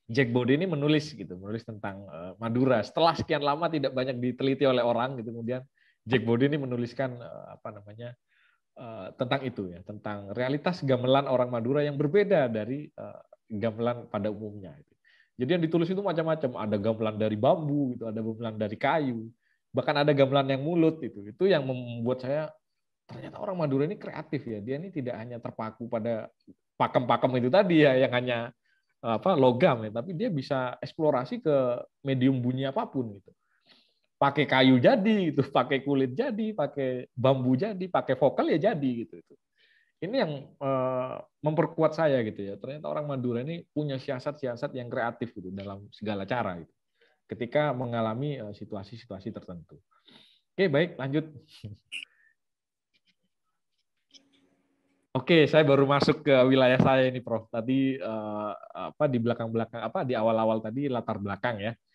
Jack 0.09 0.33
Bode 0.33 0.57
ini 0.57 0.65
menulis 0.65 1.13
gitu, 1.13 1.37
menulis 1.37 1.69
tentang 1.69 2.09
uh, 2.09 2.33
Madura. 2.41 2.81
Setelah 2.81 3.13
sekian 3.13 3.45
lama 3.45 3.69
tidak 3.69 3.93
banyak 3.93 4.17
diteliti 4.17 4.65
oleh 4.65 4.81
orang 4.81 5.21
gitu, 5.21 5.37
kemudian 5.37 5.61
Jack 6.09 6.25
Bode 6.25 6.49
ini 6.49 6.57
menuliskan 6.57 7.21
eh, 7.21 7.47
apa 7.53 7.69
namanya 7.69 8.17
uh, 8.81 9.13
tentang 9.21 9.45
itu 9.45 9.69
ya, 9.69 9.85
tentang 9.85 10.33
realitas 10.33 10.81
gamelan 10.81 11.29
orang 11.29 11.53
Madura 11.53 11.85
yang 11.85 12.01
berbeda 12.01 12.49
dari 12.49 12.89
uh, 12.97 13.21
gamelan 13.53 14.09
pada 14.09 14.33
umumnya. 14.33 14.73
Gitu. 14.81 14.95
Jadi 15.39 15.51
yang 15.55 15.63
ditulis 15.63 15.87
itu 15.87 16.03
macam-macam, 16.03 16.51
ada 16.59 16.77
gamelan 16.77 17.17
dari 17.17 17.37
bambu, 17.39 17.95
gitu, 17.95 18.11
ada 18.11 18.19
gamelan 18.19 18.57
dari 18.59 18.75
kayu, 18.75 19.31
bahkan 19.71 20.03
ada 20.03 20.11
gamelan 20.11 20.51
yang 20.51 20.63
mulut 20.67 20.99
itu. 20.99 21.31
Itu 21.31 21.47
yang 21.47 21.63
membuat 21.63 22.27
saya 22.27 22.51
ternyata 23.07 23.41
orang 23.41 23.57
Madura 23.57 23.87
ini 23.87 23.97
kreatif 23.97 24.43
ya. 24.45 24.59
Dia 24.59 24.77
ini 24.83 24.91
tidak 24.91 25.15
hanya 25.17 25.39
terpaku 25.39 25.87
pada 25.87 26.27
pakem-pakem 26.75 27.31
itu 27.39 27.49
tadi 27.49 27.87
ya, 27.87 27.95
yang 27.95 28.13
hanya 28.13 28.39
apa 28.99 29.39
logam 29.39 29.87
ya, 29.87 29.91
tapi 29.95 30.11
dia 30.19 30.27
bisa 30.27 30.75
eksplorasi 30.83 31.39
ke 31.39 31.57
medium 32.03 32.43
bunyi 32.43 32.67
apa 32.67 32.83
pun 32.91 33.15
gitu 33.15 33.31
pakai 34.19 34.45
kayu 34.51 34.83
jadi 34.83 35.31
itu 35.31 35.41
pakai 35.57 35.87
kulit 35.87 36.13
jadi 36.13 36.53
pakai 36.53 37.07
bambu 37.15 37.55
jadi 37.55 37.87
pakai 37.87 38.19
vokal 38.19 38.51
ya 38.51 38.75
jadi 38.75 38.91
gitu 39.07 39.15
itu 39.23 39.35
ini 39.99 40.17
yang 40.19 40.33
uh, 40.63 41.19
memperkuat 41.43 41.95
saya 41.99 42.23
gitu 42.23 42.43
ya. 42.43 42.55
Ternyata 42.55 42.87
orang 42.87 43.11
Madura 43.11 43.43
ini 43.43 43.67
punya 43.67 43.99
siasat-siasat 43.99 44.71
yang 44.79 44.87
kreatif 44.87 45.35
gitu 45.35 45.51
dalam 45.51 45.91
segala 45.91 46.23
cara 46.23 46.59
gitu. 46.63 46.75
Ketika 47.29 47.77
mengalami 47.77 48.41
eh, 48.41 48.55
situasi-situasi 48.57 49.29
tertentu. 49.35 49.77
Oke 50.55 50.65
baik 50.71 50.97
lanjut. 50.97 51.29
Oke, 55.19 55.51
saya 55.51 55.67
baru 55.67 55.83
masuk 55.83 56.23
ke 56.23 56.35
wilayah 56.47 56.79
saya 56.79 57.11
ini, 57.11 57.19
Prof. 57.19 57.51
Tadi 57.51 57.99
uh, 57.99 58.55
apa 58.93 59.11
di 59.11 59.19
belakang-belakang 59.19 59.83
apa 59.83 60.07
di 60.07 60.15
awal-awal 60.15 60.63
tadi 60.63 60.87
latar 60.87 61.19
belakang 61.19 61.59
ya. 61.59 61.73
Eh, 61.73 61.88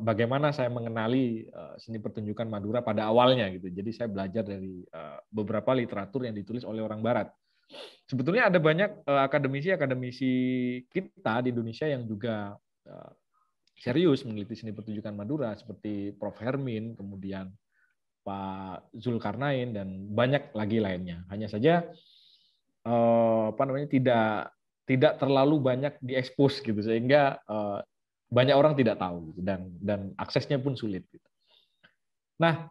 bagaimana 0.00 0.54
saya 0.54 0.70
mengenali 0.70 1.46
eh, 1.46 1.74
seni 1.76 1.98
pertunjukan 1.98 2.46
Madura 2.46 2.80
pada 2.80 3.08
awalnya 3.08 3.50
gitu. 3.52 3.68
Jadi 3.70 3.90
saya 3.92 4.08
belajar 4.08 4.46
dari 4.46 4.84
eh, 4.84 5.18
beberapa 5.30 5.74
literatur 5.74 6.26
yang 6.26 6.36
ditulis 6.36 6.62
oleh 6.62 6.80
orang 6.80 7.00
Barat. 7.02 7.28
Sebetulnya 8.10 8.50
ada 8.50 8.58
banyak 8.58 9.06
akademisi-akademisi 9.06 10.32
kita 10.90 11.38
di 11.46 11.54
Indonesia 11.54 11.86
yang 11.86 12.02
juga 12.02 12.58
serius 13.78 14.26
meneliti 14.26 14.58
seni 14.58 14.74
pertunjukan 14.74 15.14
Madura 15.14 15.54
seperti 15.54 16.10
Prof 16.18 16.34
Hermin, 16.42 16.98
kemudian 16.98 17.46
Pak 18.26 18.90
Zulkarnain 18.98 19.70
dan 19.70 20.10
banyak 20.10 20.50
lagi 20.50 20.82
lainnya. 20.82 21.22
Hanya 21.30 21.46
saja 21.46 21.86
apa 22.82 23.62
namanya 23.62 23.86
tidak 23.86 24.50
tidak 24.90 25.22
terlalu 25.22 25.62
banyak 25.62 25.94
diekspos 26.02 26.58
gitu 26.66 26.82
sehingga 26.82 27.38
banyak 28.30 28.54
orang 28.54 28.78
tidak 28.78 28.96
tahu 29.02 29.34
gitu, 29.34 29.42
dan 29.42 29.74
dan 29.82 30.14
aksesnya 30.14 30.56
pun 30.62 30.78
sulit. 30.78 31.02
Gitu. 31.10 31.28
Nah, 32.38 32.70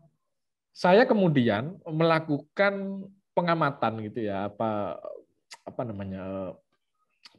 saya 0.72 1.04
kemudian 1.04 1.76
melakukan 1.84 3.06
pengamatan 3.36 4.08
gitu 4.08 4.32
ya 4.32 4.48
apa 4.48 5.00
apa 5.67 5.82
namanya 5.84 6.56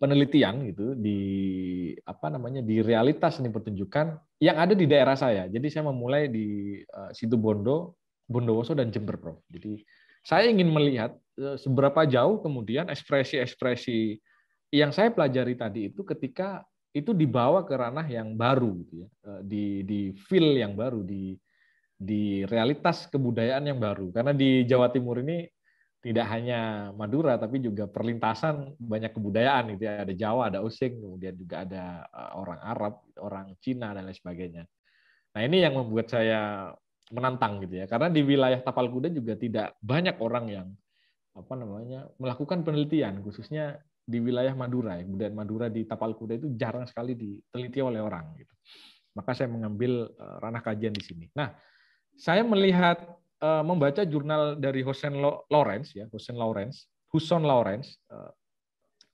penelitian 0.01 0.65
gitu 0.73 0.97
di 0.97 1.21
apa 2.09 2.33
namanya 2.33 2.65
di 2.65 2.81
realitas 2.81 3.37
seni 3.37 3.53
pertunjukan 3.53 4.17
yang 4.41 4.57
ada 4.57 4.73
di 4.73 4.89
daerah 4.89 5.17
saya. 5.17 5.45
Jadi 5.49 5.69
saya 5.69 5.89
memulai 5.89 6.29
di 6.33 6.81
uh, 6.81 7.13
situ 7.13 7.37
Bondo, 7.37 8.01
Bondowoso 8.25 8.73
dan 8.73 8.89
Jember, 8.89 9.21
Prof. 9.21 9.45
Jadi 9.53 9.85
saya 10.25 10.49
ingin 10.49 10.73
melihat 10.73 11.13
uh, 11.41 11.61
seberapa 11.61 12.09
jauh 12.09 12.41
kemudian 12.41 12.89
ekspresi-ekspresi 12.89 14.17
yang 14.73 14.95
saya 14.95 15.13
pelajari 15.13 15.59
tadi 15.59 15.81
itu 15.93 16.01
ketika 16.07 16.65
itu 16.91 17.15
dibawa 17.15 17.63
ke 17.63 17.75
ranah 17.75 18.07
yang 18.11 18.35
baru 18.35 18.75
gitu 18.85 19.07
ya. 19.07 19.09
Uh, 19.27 19.41
di 19.47 19.87
di 19.87 20.01
feel 20.27 20.59
yang 20.59 20.75
baru 20.75 21.07
di 21.07 21.39
di 22.01 22.43
realitas 22.49 23.07
kebudayaan 23.13 23.69
yang 23.69 23.79
baru. 23.79 24.11
Karena 24.11 24.33
di 24.33 24.65
Jawa 24.65 24.89
Timur 24.89 25.21
ini 25.21 25.45
tidak 26.01 26.27
hanya 26.33 26.91
Madura 26.97 27.37
tapi 27.37 27.61
juga 27.61 27.85
perlintasan 27.85 28.73
banyak 28.81 29.13
kebudayaan 29.13 29.77
gitu 29.77 29.85
ya 29.85 29.95
ada 30.01 30.15
Jawa 30.17 30.43
ada 30.49 30.65
Osing 30.65 30.97
kemudian 30.97 31.37
juga 31.37 31.69
ada 31.69 32.09
eh, 32.09 32.33
orang 32.41 32.61
Arab 32.65 32.95
orang 33.21 33.47
Cina 33.61 33.93
dan 33.93 34.09
lain 34.09 34.17
sebagainya 34.17 34.65
nah 35.37 35.41
ini 35.45 35.61
yang 35.61 35.77
membuat 35.77 36.09
saya 36.09 36.73
menantang 37.13 37.61
gitu 37.63 37.85
ya 37.85 37.87
karena 37.87 38.09
di 38.09 38.21
wilayah 38.25 38.59
Tapal 38.65 38.89
Kuda 38.89 39.13
juga 39.13 39.37
tidak 39.37 39.77
banyak 39.85 40.17
orang 40.19 40.47
yang 40.49 40.69
apa 41.37 41.55
namanya 41.55 42.09
melakukan 42.17 42.65
penelitian 42.65 43.21
khususnya 43.21 43.79
di 44.11 44.19
wilayah 44.19 44.53
Madura 44.59 44.99
ya 44.99 45.07
budaya 45.07 45.31
Madura 45.31 45.67
di 45.71 45.87
Tapal 45.87 46.19
Kuda 46.19 46.43
itu 46.43 46.51
jarang 46.59 46.85
sekali 46.91 47.15
diteliti 47.15 47.79
oleh 47.79 48.03
orang 48.03 48.35
gitu 48.35 48.55
maka 49.15 49.31
saya 49.39 49.47
mengambil 49.47 50.11
eh, 50.11 50.37
ranah 50.43 50.63
kajian 50.67 50.91
di 50.91 51.03
sini 51.07 51.27
nah 51.31 51.55
saya 52.21 52.45
melihat 52.45 53.01
uh, 53.41 53.65
membaca 53.65 54.05
jurnal 54.05 54.61
dari 54.61 54.85
Hussein 54.85 55.17
Lawrence 55.49 55.97
ya, 55.97 56.05
Hussein 56.13 56.37
Lawrence, 56.37 56.87
Huson 57.11 57.43
Lawrence. 57.43 57.97
Uh, 58.13 58.31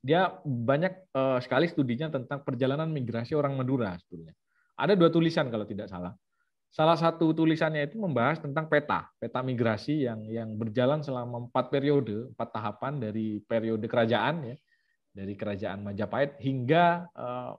dia 0.07 0.39
banyak 0.47 1.03
sekali 1.43 1.67
studinya 1.67 2.07
tentang 2.07 2.47
perjalanan 2.47 2.87
migrasi 2.87 3.35
orang 3.35 3.59
Madura 3.59 3.91
sebetulnya. 3.99 4.39
Ada 4.79 4.95
dua 4.95 5.11
tulisan 5.11 5.51
kalau 5.51 5.67
tidak 5.67 5.91
salah. 5.91 6.15
Salah 6.71 6.95
satu 6.95 7.35
tulisannya 7.35 7.91
itu 7.91 7.99
membahas 7.99 8.39
tentang 8.39 8.71
peta, 8.71 9.11
peta 9.19 9.43
migrasi 9.43 10.07
yang 10.07 10.23
yang 10.31 10.55
berjalan 10.55 11.03
selama 11.03 11.51
empat 11.51 11.75
periode, 11.75 12.31
empat 12.31 12.49
tahapan 12.55 13.03
dari 13.03 13.43
periode 13.51 13.83
kerajaan 13.91 14.47
ya, 14.47 14.57
dari 15.16 15.33
kerajaan 15.33 15.81
Majapahit 15.81 16.37
hingga 16.44 17.09
uh, 17.16 17.57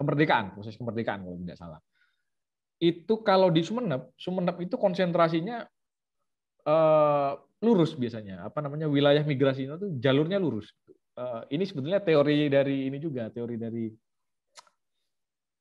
kemerdekaan, 0.00 0.56
proses 0.56 0.80
kemerdekaan 0.80 1.28
kalau 1.28 1.36
tidak 1.44 1.60
salah 1.60 1.80
itu 2.78 3.14
kalau 3.26 3.50
di 3.50 3.66
Sumeneb, 3.66 4.14
Sumeneb 4.14 4.54
itu 4.62 4.78
konsentrasinya 4.78 5.66
uh, 6.66 7.32
lurus 7.58 7.98
biasanya. 7.98 8.46
Apa 8.46 8.62
namanya 8.62 8.86
wilayah 8.86 9.22
migrasi 9.26 9.66
itu 9.66 9.98
jalurnya 9.98 10.38
lurus. 10.38 10.70
Uh, 11.18 11.42
ini 11.50 11.66
sebetulnya 11.66 11.98
teori 11.98 12.46
dari 12.46 12.86
ini 12.86 13.02
juga 13.02 13.26
teori 13.34 13.58
dari 13.58 13.90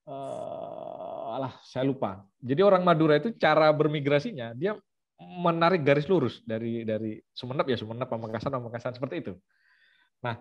uh, 0.06 1.34
alah 1.34 1.58
saya 1.66 1.90
lupa. 1.90 2.22
Jadi 2.38 2.62
orang 2.62 2.86
Madura 2.86 3.18
itu 3.18 3.34
cara 3.34 3.74
bermigrasinya 3.74 4.54
dia 4.54 4.78
menarik 5.18 5.82
garis 5.82 6.06
lurus 6.06 6.46
dari 6.46 6.86
dari 6.86 7.18
Sumeneb 7.34 7.66
ya 7.66 7.82
Sumeneb 7.82 8.06
Pamekasan 8.06 8.54
Pamekasan 8.54 8.94
seperti 8.94 9.26
itu. 9.26 9.34
Nah, 10.22 10.38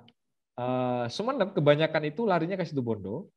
Sumeneb 1.13 1.53
kebanyakan 1.53 2.09
itu 2.09 2.25
larinya 2.25 2.57
ke 2.57 2.65
Situbondo, 2.65 3.29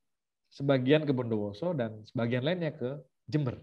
sebagian 0.49 1.03
ke 1.03 1.11
Bondowoso 1.11 1.75
dan 1.75 2.01
sebagian 2.07 2.47
lainnya 2.47 2.71
ke 2.71 2.95
Jember. 3.27 3.59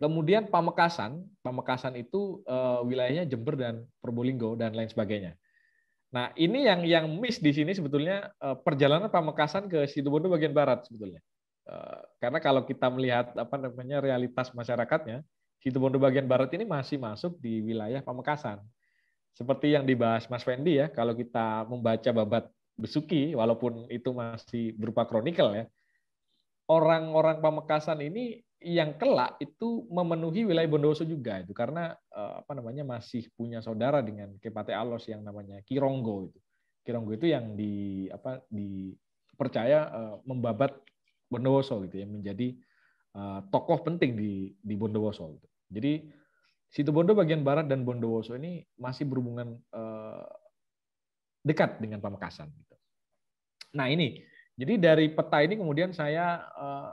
Kemudian 0.00 0.50
Pamekasan, 0.50 1.22
Pamekasan 1.44 1.94
itu 2.00 2.42
uh, 2.48 2.82
wilayahnya 2.82 3.28
Jember 3.28 3.54
dan 3.54 3.74
Probolinggo 4.02 4.58
dan 4.58 4.74
lain 4.74 4.90
sebagainya. 4.90 5.38
Nah, 6.10 6.34
ini 6.34 6.66
yang 6.66 6.82
yang 6.82 7.06
miss 7.20 7.38
di 7.38 7.54
sini 7.54 7.70
sebetulnya 7.70 8.32
uh, 8.42 8.58
perjalanan 8.58 9.12
Pamekasan 9.12 9.70
ke 9.70 9.86
Situbondo 9.86 10.32
bagian 10.32 10.52
barat 10.52 10.84
sebetulnya. 10.88 11.22
Karena 12.18 12.42
kalau 12.42 12.66
kita 12.66 12.90
melihat 12.90 13.38
apa 13.38 13.54
namanya 13.54 14.02
realitas 14.02 14.50
masyarakatnya, 14.50 15.22
Situbondo 15.62 15.94
bagian 15.94 16.26
barat 16.26 16.50
ini 16.58 16.66
masih 16.66 16.98
masuk 16.98 17.38
di 17.38 17.62
wilayah 17.62 18.02
Pamekasan. 18.02 18.58
Seperti 19.32 19.72
yang 19.72 19.88
dibahas 19.88 20.28
Mas 20.28 20.44
Fendi 20.44 20.76
ya, 20.76 20.92
kalau 20.92 21.16
kita 21.16 21.64
membaca 21.64 22.10
babat 22.12 22.44
Besuki, 22.72 23.36
walaupun 23.36 23.88
itu 23.92 24.12
masih 24.16 24.72
berupa 24.76 25.04
kronikal 25.04 25.52
ya, 25.52 25.64
orang-orang 26.72 27.40
Pamekasan 27.44 28.00
ini 28.00 28.40
yang 28.62 28.94
kelak 28.94 29.36
itu 29.42 29.84
memenuhi 29.90 30.46
wilayah 30.46 30.70
Bondowoso 30.70 31.02
juga 31.02 31.42
itu 31.42 31.50
karena 31.50 31.92
eh, 32.14 32.34
apa 32.40 32.52
namanya 32.54 32.86
masih 32.86 33.26
punya 33.34 33.58
saudara 33.58 34.00
dengan 34.00 34.38
Kepate 34.38 34.70
Alos 34.70 35.04
yang 35.10 35.26
namanya 35.26 35.58
Kironggo 35.66 36.30
itu. 36.30 36.38
Kironggo 36.82 37.12
itu 37.14 37.26
yang 37.30 37.58
di 37.58 38.06
apa 38.08 38.40
dipercaya 38.48 39.90
eh, 39.90 40.16
membabat 40.24 40.78
Bondowoso 41.26 41.82
gitu 41.90 42.00
ya 42.00 42.06
menjadi 42.06 42.54
eh, 43.18 43.40
tokoh 43.50 43.82
penting 43.82 44.14
di 44.14 44.54
di 44.62 44.74
Bondowoso 44.78 45.34
gitu. 45.36 45.48
Jadi 45.72 45.92
Situ 46.72 46.88
Bondo 46.88 47.12
bagian 47.12 47.44
barat 47.44 47.68
dan 47.68 47.84
Bondowoso 47.84 48.32
ini 48.32 48.64
masih 48.80 49.04
berhubungan 49.04 49.60
dekat 51.44 51.76
dengan 51.82 52.00
Pamekasan 52.00 52.48
gitu. 52.48 52.76
Nah, 53.76 53.92
ini 53.92 54.24
jadi 54.56 54.76
dari 54.76 55.06
peta 55.10 55.40
ini 55.40 55.56
kemudian 55.56 55.90
saya 55.96 56.44
eh, 56.44 56.90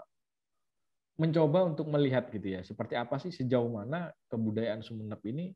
mencoba 1.20 1.68
untuk 1.68 1.92
melihat 1.92 2.32
gitu 2.32 2.56
ya, 2.56 2.62
seperti 2.64 2.96
apa 2.96 3.20
sih 3.20 3.36
sejauh 3.36 3.68
mana 3.68 4.10
kebudayaan 4.32 4.80
Sumeneb 4.80 5.20
ini 5.28 5.52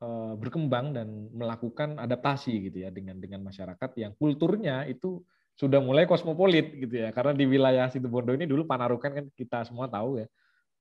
eh, 0.00 0.32
berkembang 0.38 0.94
dan 0.94 1.28
melakukan 1.34 1.98
adaptasi 1.98 2.70
gitu 2.70 2.86
ya 2.86 2.90
dengan 2.94 3.18
dengan 3.18 3.42
masyarakat 3.42 3.90
yang 3.98 4.14
kulturnya 4.14 4.86
itu 4.86 5.20
sudah 5.54 5.78
mulai 5.82 6.06
kosmopolit 6.06 6.74
gitu 6.78 7.02
ya. 7.02 7.10
Karena 7.10 7.34
di 7.34 7.44
wilayah 7.46 7.90
Situbondo 7.90 8.34
ini 8.34 8.46
dulu 8.46 8.66
Panarukan 8.66 9.10
kan 9.10 9.26
kita 9.34 9.66
semua 9.66 9.90
tahu 9.90 10.22
ya, 10.22 10.26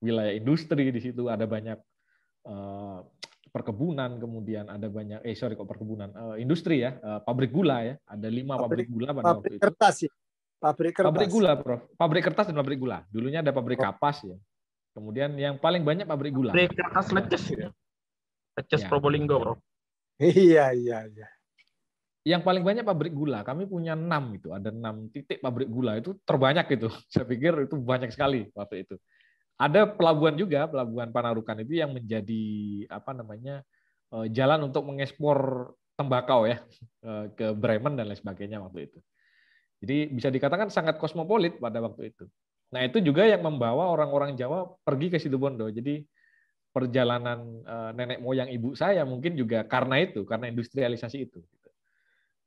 wilayah 0.05 0.33
industri 0.38 0.93
di 0.93 1.01
situ 1.01 1.33
ada 1.33 1.49
banyak 1.49 1.77
eh, 1.81 1.92
perkebunan 3.53 4.17
kemudian 4.17 4.67
ada 4.67 4.89
banyak 4.89 5.23
eh 5.23 5.38
sorry 5.38 5.53
kok 5.56 5.69
perkebunan 5.69 6.12
industri 6.36 6.84
ya 6.84 6.97
pabrik 7.23 7.53
gula 7.53 7.86
ya 7.86 7.95
ada 8.10 8.27
lima 8.27 8.60
pabrik, 8.60 8.86
pabrik 8.86 8.88
gula 8.91 9.10
pada 9.13 9.23
pabrik 9.23 9.38
waktu 9.39 9.51
itu. 9.56 9.63
kertas 9.63 9.95
ya 10.03 10.12
Pabrik 10.63 10.95
kertas. 10.95 11.12
Pabrik 11.12 11.27
gula, 11.27 11.51
Prof. 11.60 11.82
Pabrik 11.99 12.23
kertas 12.23 12.47
dan 12.47 12.56
pabrik 12.56 12.79
gula. 12.79 13.03
Dulunya 13.12 13.43
ada 13.43 13.51
pabrik 13.51 13.84
oh. 13.84 13.91
kapas 13.91 14.23
ya. 14.23 14.39
Kemudian 14.95 15.36
yang 15.36 15.60
paling 15.60 15.84
banyak 15.84 16.08
pabrik 16.08 16.32
gula. 16.32 16.56
Pabrik 16.56 16.71
kertas 16.71 17.12
leces 17.12 17.43
ya. 17.51 17.67
Leces 18.56 18.79
ya. 18.79 18.88
Probolinggo, 18.88 19.43
Prof. 19.43 19.60
Iya, 20.23 20.71
iya, 20.71 21.03
iya. 21.03 21.27
Yang 22.23 22.47
paling 22.47 22.63
banyak 22.63 22.88
pabrik 22.88 23.12
gula. 23.12 23.43
Kami 23.43 23.67
punya 23.67 23.99
enam 23.99 24.32
itu. 24.32 24.56
Ada 24.56 24.71
enam 24.71 25.12
titik 25.12 25.43
pabrik 25.43 25.67
gula. 25.67 25.99
Itu 25.99 26.15
terbanyak 26.23 26.79
itu. 26.79 26.88
Saya 27.12 27.27
pikir 27.27 27.67
itu 27.67 27.75
banyak 27.75 28.15
sekali 28.15 28.47
waktu 28.56 28.88
itu. 28.88 28.95
Ada 29.57 29.85
pelabuhan 29.85 30.33
juga, 30.33 30.65
pelabuhan 30.65 31.13
Panarukan 31.13 31.61
itu 31.61 31.77
yang 31.77 31.93
menjadi 31.93 32.43
apa 32.89 33.13
namanya 33.13 33.61
eh, 34.11 34.27
jalan 34.33 34.69
untuk 34.69 34.83
mengekspor 34.89 35.69
tembakau 35.93 36.49
ya 36.49 36.61
eh, 37.05 37.25
ke 37.37 37.53
Bremen 37.53 37.93
dan 37.93 38.09
lain 38.09 38.17
sebagainya 38.17 38.59
waktu 38.59 38.89
itu. 38.89 38.99
Jadi 39.83 39.97
bisa 40.15 40.31
dikatakan 40.31 40.71
sangat 40.71 40.97
kosmopolit 40.97 41.59
pada 41.59 41.83
waktu 41.83 42.15
itu. 42.15 42.25
Nah 42.73 42.81
itu 42.81 43.03
juga 43.03 43.27
yang 43.27 43.45
membawa 43.45 43.91
orang-orang 43.93 44.33
Jawa 44.33 44.65
pergi 44.81 45.13
ke 45.13 45.17
Situbondo. 45.21 45.69
Jadi 45.69 46.01
perjalanan 46.73 47.61
eh, 47.61 47.91
nenek 47.93 48.19
moyang 48.19 48.49
ibu 48.49 48.73
saya 48.73 49.05
mungkin 49.05 49.37
juga 49.37 49.61
karena 49.69 50.01
itu, 50.01 50.25
karena 50.25 50.49
industrialisasi 50.49 51.17
itu. 51.29 51.39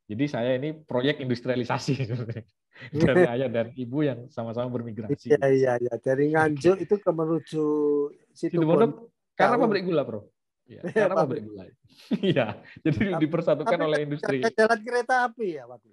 Jadi 0.07 0.25
saya 0.31 0.55
ini 0.55 0.71
proyek 0.87 1.19
industrialisasi 1.19 2.07
dari 3.07 3.25
ayah 3.27 3.49
dan 3.51 3.75
ibu 3.75 4.07
yang 4.07 4.31
sama-sama 4.31 4.71
bermigrasi. 4.71 5.35
Iya 5.35 5.47
iya 5.51 5.73
iya 5.83 5.95
dari 5.99 6.31
Nganjuk 6.31 6.87
itu 6.87 6.95
ke 7.03 7.11
menuju 7.11 7.65
Situbondo 8.31 9.11
karena 9.35 9.57
pabrik 9.59 9.83
gula, 9.85 10.03
Bro. 10.07 10.31
Ya, 10.67 10.83
karena 10.83 11.15
pabrik 11.15 11.43
gula. 11.47 11.67
Iya, 12.21 12.61
jadi 12.85 13.17
dipersatukan 13.17 13.79
oleh 13.81 14.05
industri. 14.05 14.45
Jalan 14.45 14.81
kereta 14.85 15.25
api 15.25 15.57
ya 15.57 15.65
waktu 15.65 15.89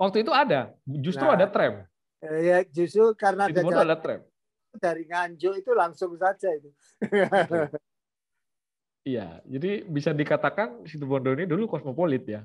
Waktu 0.00 0.24
itu 0.24 0.32
ada, 0.32 0.72
justru 0.88 1.28
nah, 1.28 1.36
ada 1.36 1.44
tram. 1.44 1.84
Ya, 2.24 2.64
justru 2.64 3.12
karena 3.12 3.52
ada, 3.52 3.60
jalan, 3.60 3.84
ada 3.84 3.96
tram. 4.00 4.20
Dari 4.80 5.04
Nganjuk 5.04 5.60
itu 5.60 5.70
langsung 5.76 6.16
saja 6.16 6.48
itu. 6.56 6.72
Iya, 9.00 9.40
jadi 9.48 9.80
bisa 9.88 10.12
dikatakan 10.12 10.84
situ 10.84 11.08
Bondo 11.08 11.32
ini 11.32 11.48
dulu 11.48 11.64
kosmopolit 11.64 12.20
ya. 12.28 12.44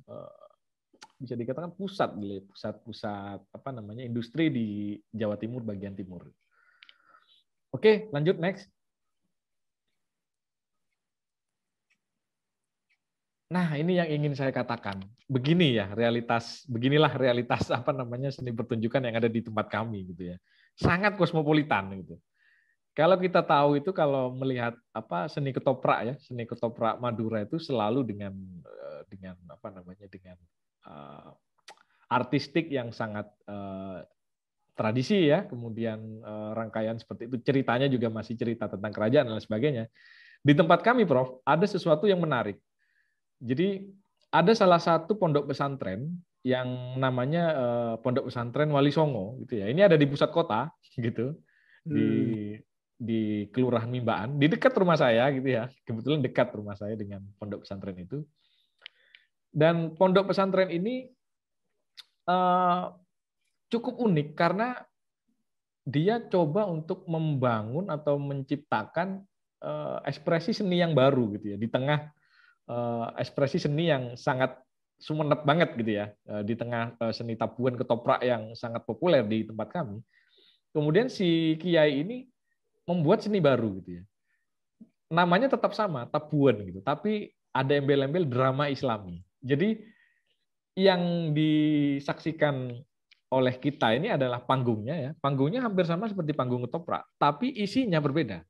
Bisa 1.16 1.34
dikatakan 1.34 1.72
pusat 1.72 2.12
pusat-pusat 2.52 3.40
apa 3.40 3.70
namanya 3.72 4.04
industri 4.04 4.52
di 4.52 4.68
Jawa 5.12 5.40
Timur 5.40 5.64
bagian 5.64 5.96
timur. 5.96 6.28
Oke, 7.72 8.08
lanjut 8.12 8.40
next. 8.40 8.72
Nah, 13.46 13.78
ini 13.78 14.02
yang 14.02 14.10
ingin 14.10 14.34
saya 14.34 14.50
katakan. 14.50 15.06
Begini 15.30 15.78
ya 15.78 15.94
realitas, 15.94 16.66
beginilah 16.66 17.14
realitas 17.14 17.70
apa 17.72 17.94
namanya 17.94 18.34
seni 18.34 18.50
pertunjukan 18.50 19.00
yang 19.06 19.16
ada 19.16 19.30
di 19.30 19.40
tempat 19.40 19.70
kami 19.70 20.12
gitu 20.12 20.34
ya. 20.34 20.38
Sangat 20.76 21.16
kosmopolitan 21.16 21.94
gitu. 22.02 22.18
Kalau 22.96 23.20
kita 23.20 23.44
tahu 23.44 23.76
itu 23.84 23.92
kalau 23.92 24.32
melihat 24.32 24.72
apa 24.96 25.28
seni 25.28 25.52
ketoprak 25.52 26.00
ya, 26.08 26.14
seni 26.24 26.48
ketoprak 26.48 26.96
Madura 26.98 27.44
itu 27.44 27.60
selalu 27.60 28.08
dengan 28.08 28.32
eh, 28.64 29.02
dengan 29.12 29.36
apa 29.52 29.68
namanya 29.68 30.08
dengan 30.08 30.40
uh, 30.86 31.34
artistik 32.10 32.70
yang 32.70 32.94
sangat 32.94 33.28
uh, 33.50 34.06
tradisi 34.78 35.28
ya, 35.28 35.48
kemudian 35.48 36.22
uh, 36.22 36.52
rangkaian 36.54 37.00
seperti 37.00 37.28
itu 37.32 37.38
ceritanya 37.42 37.88
juga 37.90 38.12
masih 38.14 38.38
cerita 38.38 38.70
tentang 38.70 38.92
kerajaan 38.94 39.28
dan 39.30 39.42
sebagainya. 39.42 39.90
Di 40.46 40.54
tempat 40.54 40.86
kami, 40.86 41.10
Prof, 41.10 41.42
ada 41.42 41.66
sesuatu 41.66 42.06
yang 42.06 42.22
menarik 42.22 42.62
jadi 43.42 43.84
ada 44.32 44.52
salah 44.56 44.80
satu 44.80 45.16
pondok 45.16 45.52
pesantren 45.52 46.12
yang 46.46 46.98
namanya 47.02 47.44
uh, 47.58 47.94
Pondok 48.00 48.30
Pesantren 48.30 48.70
Wali 48.70 48.94
Songo 48.94 49.42
gitu 49.42 49.66
ya. 49.66 49.66
Ini 49.70 49.90
ada 49.90 49.98
di 49.98 50.06
pusat 50.06 50.30
kota 50.30 50.70
gitu. 50.98 51.34
Di 51.86 52.06
hmm. 52.06 52.64
di 52.96 53.22
Kelurahan 53.52 53.92
Mimbaan, 53.92 54.40
di 54.40 54.48
dekat 54.48 54.72
rumah 54.78 54.96
saya 54.96 55.28
gitu 55.34 55.50
ya. 55.50 55.68
Kebetulan 55.84 56.22
dekat 56.22 56.54
rumah 56.54 56.78
saya 56.78 56.94
dengan 56.94 57.26
pondok 57.42 57.66
pesantren 57.66 57.98
itu. 57.98 58.22
Dan 59.56 59.96
pondok 59.96 60.36
pesantren 60.36 60.68
ini 60.68 61.08
uh, 62.28 62.92
cukup 63.72 63.96
unik 64.04 64.36
karena 64.36 64.84
dia 65.88 66.20
coba 66.20 66.68
untuk 66.68 67.08
membangun 67.08 67.88
atau 67.88 68.20
menciptakan 68.20 69.24
uh, 69.64 70.04
ekspresi 70.04 70.52
seni 70.52 70.84
yang 70.84 70.92
baru 70.92 71.40
gitu 71.40 71.56
ya 71.56 71.58
di 71.62 71.70
tengah 71.72 72.12
uh, 72.68 73.16
ekspresi 73.16 73.64
seni 73.64 73.88
yang 73.88 74.20
sangat 74.20 74.60
sumenep 75.00 75.48
banget 75.48 75.76
gitu 75.76 75.92
ya 75.92 76.08
di 76.48 76.56
tengah 76.56 76.96
seni 77.12 77.36
tabuhan 77.36 77.76
ketoprak 77.76 78.24
yang 78.24 78.56
sangat 78.56 78.80
populer 78.88 79.28
di 79.28 79.44
tempat 79.44 79.68
kami. 79.68 80.00
Kemudian 80.72 81.12
si 81.12 81.60
kiai 81.60 82.00
ini 82.00 82.24
membuat 82.88 83.20
seni 83.20 83.44
baru 83.44 83.76
gitu 83.84 84.00
ya. 84.00 84.04
Namanya 85.12 85.52
tetap 85.52 85.76
sama, 85.76 86.08
tabuhan 86.08 86.64
gitu, 86.64 86.80
tapi 86.80 87.28
ada 87.52 87.76
embel-embel 87.76 88.24
drama 88.24 88.72
Islami. 88.72 89.20
Jadi 89.46 89.78
yang 90.76 91.32
disaksikan 91.32 92.74
oleh 93.30 93.56
kita 93.62 93.94
ini 93.94 94.10
adalah 94.10 94.42
panggungnya 94.42 94.96
ya. 94.98 95.12
Panggungnya 95.22 95.62
hampir 95.62 95.86
sama 95.86 96.10
seperti 96.10 96.34
panggung 96.34 96.66
ketoprak, 96.66 97.06
tapi 97.22 97.54
isinya 97.54 98.02
berbeda. 98.02 98.42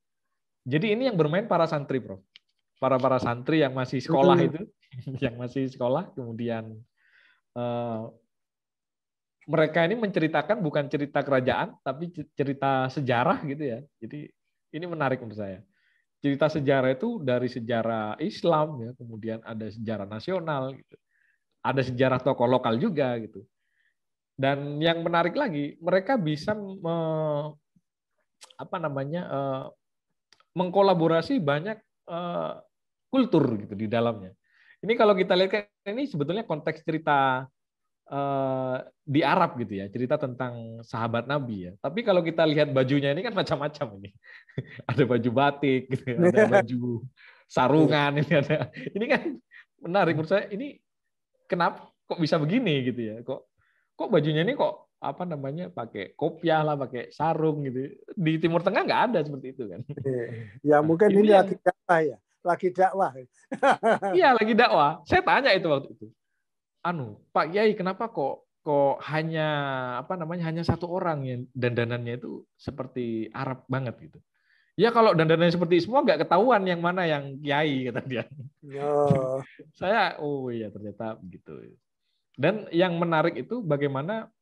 Jadi 0.66 0.96
ini 0.96 1.12
yang 1.12 1.20
bermain 1.20 1.46
para 1.46 1.68
santri, 1.68 2.00
Prof 2.00 2.24
para 2.80 3.00
para 3.00 3.18
santri 3.20 3.64
yang 3.64 3.72
masih 3.72 4.04
sekolah 4.04 4.38
itu, 4.40 4.62
yang 5.24 5.36
masih 5.40 5.68
sekolah, 5.72 6.12
kemudian 6.12 6.76
uh, 7.56 8.12
mereka 9.46 9.86
ini 9.86 9.96
menceritakan 9.96 10.60
bukan 10.60 10.90
cerita 10.90 11.22
kerajaan, 11.22 11.78
tapi 11.86 12.10
cerita 12.34 12.90
sejarah 12.90 13.46
gitu 13.46 13.64
ya. 13.64 13.80
Jadi 14.02 14.30
ini 14.74 14.86
menarik 14.90 15.22
menurut 15.22 15.38
saya. 15.38 15.60
Cerita 16.26 16.50
sejarah 16.50 16.90
itu 16.90 17.22
dari 17.22 17.46
sejarah 17.46 18.18
Islam 18.18 18.82
ya, 18.82 18.92
kemudian 18.98 19.46
ada 19.46 19.70
sejarah 19.70 20.10
nasional 20.10 20.74
gitu. 20.74 20.98
Ada 21.62 21.86
sejarah 21.86 22.18
tokoh 22.18 22.50
lokal 22.50 22.82
juga 22.82 23.14
gitu. 23.22 23.46
Dan 24.34 24.82
yang 24.82 25.06
menarik 25.06 25.38
lagi, 25.38 25.78
mereka 25.78 26.18
bisa 26.18 26.58
me, 26.58 26.98
apa 28.58 28.78
namanya 28.82 29.22
uh, 29.30 29.64
mengkolaborasi 30.58 31.38
banyak 31.38 31.78
uh, 32.10 32.58
kultur 33.14 33.46
gitu 33.62 33.78
di 33.78 33.86
dalamnya. 33.86 34.34
Ini 34.82 34.98
kalau 34.98 35.14
kita 35.14 35.38
lihat 35.38 35.70
ini 35.86 36.10
sebetulnya 36.10 36.42
konteks 36.42 36.82
cerita 36.82 37.46
uh, 38.10 38.78
di 39.06 39.22
Arab 39.22 39.58
gitu 39.62 39.82
ya, 39.82 39.86
cerita 39.89 40.18
tentang 40.18 40.82
sahabat 40.82 41.30
Nabi 41.30 41.70
ya. 41.70 41.72
Tapi 41.80 42.02
kalau 42.02 42.22
kita 42.26 42.46
lihat 42.46 42.74
bajunya 42.74 43.13
ini 43.13 43.22
kan 43.22 43.34
macam-macam 43.34 44.02
ini. 44.02 44.10
ada 44.89 45.04
baju 45.06 45.30
batik, 45.34 45.82
gitu, 45.91 46.04
ya, 46.06 46.18
ada 46.20 46.44
baju 46.62 46.84
sarungan 47.46 48.12
ini 48.22 48.34
ada. 48.34 48.70
Ini 48.74 49.06
kan 49.10 49.22
menarik 49.86 50.13
menurut 50.18 50.32
saya. 50.32 50.46
Ini 50.50 50.78
kenapa 51.46 51.89
kok 52.06 52.22
bisa 52.22 52.41
begini 52.41 52.86
gitu 52.86 53.02
ya? 53.02 53.15
Kok 53.22 53.41
kok 53.96 54.10
bajunya 54.12 54.44
ini 54.44 54.58
kok 54.58 54.91
apa 55.00 55.24
namanya 55.24 55.70
pakai 55.70 56.18
kopiah 56.18 56.65
lah 56.65 56.76
pakai 56.76 57.13
sarung 57.13 57.62
gitu 57.68 57.94
di 58.15 58.41
Timur 58.41 58.63
Tengah 58.65 58.82
nggak 58.84 59.04
ada 59.12 59.20
seperti 59.22 59.54
itu 59.54 59.70
kan 59.70 59.86
ya 60.65 60.82
mungkin 60.82 61.13
ini, 61.13 61.30
ini 61.30 61.32
yang, 61.36 61.46
apa 61.46 61.96
ya 62.02 62.18
lagi 62.46 62.70
dakwah. 62.70 63.12
iya, 64.13 64.38
lagi 64.38 64.54
dakwah. 64.54 65.02
Saya 65.10 65.26
tanya 65.26 65.52
itu 65.58 65.65
waktu 65.65 65.89
itu. 65.98 66.08
Anu, 66.86 67.17
Pak 67.34 67.50
Kiai, 67.50 67.74
kenapa 67.74 68.13
kok 68.13 68.45
kok 68.65 68.98
hanya 69.13 69.48
apa 70.02 70.17
namanya 70.17 70.50
hanya 70.50 70.65
satu 70.65 70.89
orang 70.89 71.21
yang 71.21 71.41
dandanannya 71.54 72.17
itu 72.17 72.45
seperti 72.58 73.30
Arab 73.30 73.65
banget 73.69 74.10
gitu. 74.10 74.19
Ya 74.74 74.89
kalau 74.89 75.13
dandanannya 75.13 75.54
seperti 75.54 75.86
semua 75.86 76.02
nggak 76.02 76.26
ketahuan 76.26 76.65
yang 76.65 76.82
mana 76.82 77.06
yang 77.06 77.38
kiai 77.41 77.82
kata 77.89 78.02
dia. 78.06 78.24
Oh. 78.82 79.41
Saya 79.78 80.17
oh 80.17 80.50
iya 80.50 80.74
ternyata 80.74 81.13
begitu. 81.21 81.78
Dan 82.34 82.65
yang 82.74 82.98
menarik 82.98 83.38
itu 83.38 83.62
bagaimana 83.62 84.34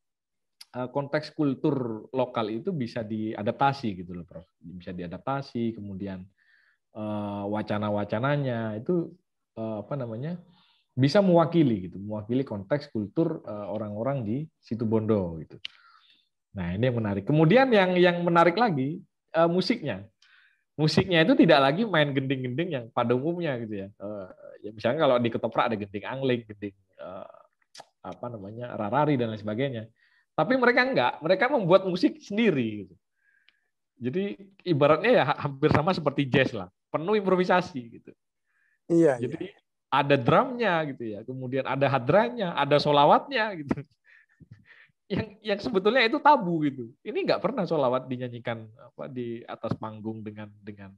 eh, 0.72 0.88
konteks 0.88 1.36
kultur 1.36 2.08
lokal 2.16 2.48
itu 2.48 2.72
bisa 2.72 3.04
diadaptasi 3.04 4.04
gitu 4.04 4.16
loh, 4.16 4.24
Prof. 4.24 4.48
Bisa 4.64 4.96
diadaptasi, 4.96 5.76
kemudian 5.76 6.24
uh, 6.98 7.46
wacana-wacananya 7.50 8.80
itu 8.82 9.12
uh, 9.58 9.84
apa 9.86 9.94
namanya 9.98 10.40
bisa 10.94 11.26
mewakili 11.26 11.90
gitu, 11.90 11.98
mewakili 11.98 12.46
konteks 12.46 12.94
kultur 12.94 13.42
uh, 13.50 13.68
orang-orang 13.74 14.22
di 14.22 14.38
situ 14.62 14.86
Bondo 14.86 15.42
gitu. 15.42 15.58
Nah 16.54 16.78
ini 16.78 16.86
yang 16.86 16.98
menarik. 17.02 17.26
Kemudian 17.26 17.68
yang 17.74 17.98
yang 17.98 18.22
menarik 18.22 18.54
lagi 18.54 19.02
uh, 19.34 19.50
musiknya. 19.50 20.06
Musiknya 20.74 21.22
itu 21.22 21.38
tidak 21.38 21.60
lagi 21.62 21.86
main 21.86 22.14
gending-gending 22.14 22.70
yang 22.74 22.86
pada 22.94 23.14
umumnya 23.14 23.58
gitu 23.62 23.86
ya. 23.86 23.88
Uh, 23.98 24.30
ya 24.62 24.70
misalnya 24.74 25.06
kalau 25.06 25.16
di 25.18 25.30
ketoprak 25.34 25.66
ada 25.70 25.78
gending 25.78 26.06
angling, 26.06 26.42
gending 26.46 26.78
uh, 27.02 27.30
apa 28.06 28.26
namanya 28.30 28.78
rarari 28.78 29.18
dan 29.18 29.34
lain 29.34 29.42
sebagainya. 29.42 29.90
Tapi 30.34 30.58
mereka 30.58 30.82
enggak, 30.82 31.14
mereka 31.22 31.46
membuat 31.50 31.86
musik 31.86 32.22
sendiri 32.22 32.86
gitu. 32.86 32.96
Jadi 34.02 34.24
ibaratnya 34.66 35.12
ya 35.14 35.24
hampir 35.38 35.70
sama 35.70 35.94
seperti 35.94 36.26
jazz 36.26 36.54
lah 36.54 36.70
penuh 36.90 37.18
improvisasi 37.18 37.82
gitu. 38.02 38.12
Iya. 38.90 39.18
Jadi 39.18 39.50
iya. 39.50 39.63
Ada 39.94 40.18
drumnya 40.18 40.82
gitu 40.90 41.04
ya, 41.06 41.20
kemudian 41.22 41.70
ada 41.70 41.86
hadranya, 41.86 42.58
ada 42.58 42.82
solawatnya 42.82 43.54
gitu. 43.62 43.78
Yang 45.06 45.28
yang 45.46 45.60
sebetulnya 45.62 46.02
itu 46.10 46.18
tabu 46.18 46.66
gitu. 46.66 46.90
Ini 47.06 47.22
nggak 47.30 47.44
pernah 47.46 47.70
solawat 47.70 48.10
dinyanyikan 48.10 48.66
apa 48.82 49.06
di 49.06 49.46
atas 49.46 49.78
panggung 49.78 50.26
dengan 50.26 50.50
dengan 50.66 50.90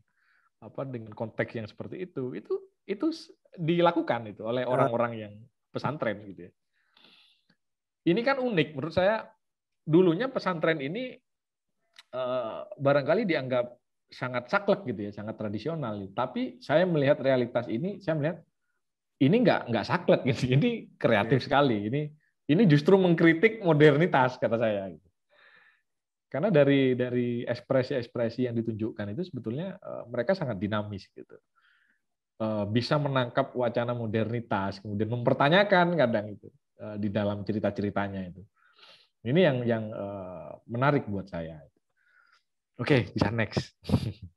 apa 0.64 0.88
dengan 0.88 1.12
konteks 1.12 1.52
yang 1.60 1.68
seperti 1.68 2.08
itu. 2.08 2.32
Itu 2.32 2.56
itu 2.88 3.12
dilakukan 3.60 4.32
itu 4.32 4.48
oleh 4.48 4.64
orang-orang 4.64 5.14
yang 5.20 5.34
pesantren 5.76 6.24
gitu 6.32 6.48
ya. 6.48 6.52
Ini 8.08 8.22
kan 8.24 8.40
unik 8.40 8.80
menurut 8.80 8.96
saya. 8.96 9.28
Dulunya 9.86 10.26
pesantren 10.32 10.82
ini 10.82 11.14
eh, 12.10 12.60
barangkali 12.66 13.28
dianggap 13.28 13.76
sangat 14.10 14.50
saklek 14.50 14.88
gitu 14.88 15.10
ya, 15.10 15.12
sangat 15.12 15.36
tradisional. 15.36 16.00
Tapi 16.16 16.58
saya 16.64 16.88
melihat 16.90 17.20
realitas 17.22 17.70
ini, 17.70 18.02
saya 18.02 18.18
melihat 18.18 18.42
ini 19.22 19.36
nggak 19.44 19.72
nggak 19.72 19.86
saklek 19.88 20.22
gitu. 20.28 20.52
Ini 20.60 20.98
kreatif 21.00 21.40
iya. 21.40 21.46
sekali. 21.48 21.78
Ini 21.88 22.02
ini 22.46 22.64
justru 22.70 22.94
mengkritik 23.00 23.64
modernitas 23.66 24.38
kata 24.38 24.58
saya. 24.60 24.94
Gitu. 24.94 25.10
Karena 26.30 26.52
dari 26.52 26.94
dari 26.94 27.42
ekspresi-ekspresi 27.48 28.46
yang 28.46 28.56
ditunjukkan 28.60 29.16
itu 29.16 29.24
sebetulnya 29.26 29.80
uh, 29.82 30.04
mereka 30.12 30.36
sangat 30.36 30.60
dinamis 30.60 31.08
gitu. 31.16 31.38
Uh, 32.36 32.68
bisa 32.68 33.00
menangkap 33.00 33.56
wacana 33.56 33.96
modernitas, 33.96 34.84
kemudian 34.84 35.08
mempertanyakan 35.08 35.96
kadang 35.96 36.36
itu 36.36 36.52
uh, 36.84 37.00
di 37.00 37.08
dalam 37.08 37.48
cerita-ceritanya 37.48 38.28
itu. 38.28 38.44
Ini 39.24 39.40
yang 39.40 39.58
yang 39.64 39.84
uh, 39.96 40.60
menarik 40.68 41.08
buat 41.08 41.32
saya. 41.32 41.64
Oke, 42.76 43.08
okay, 43.08 43.16
bisa 43.16 43.32
next. 43.32 43.72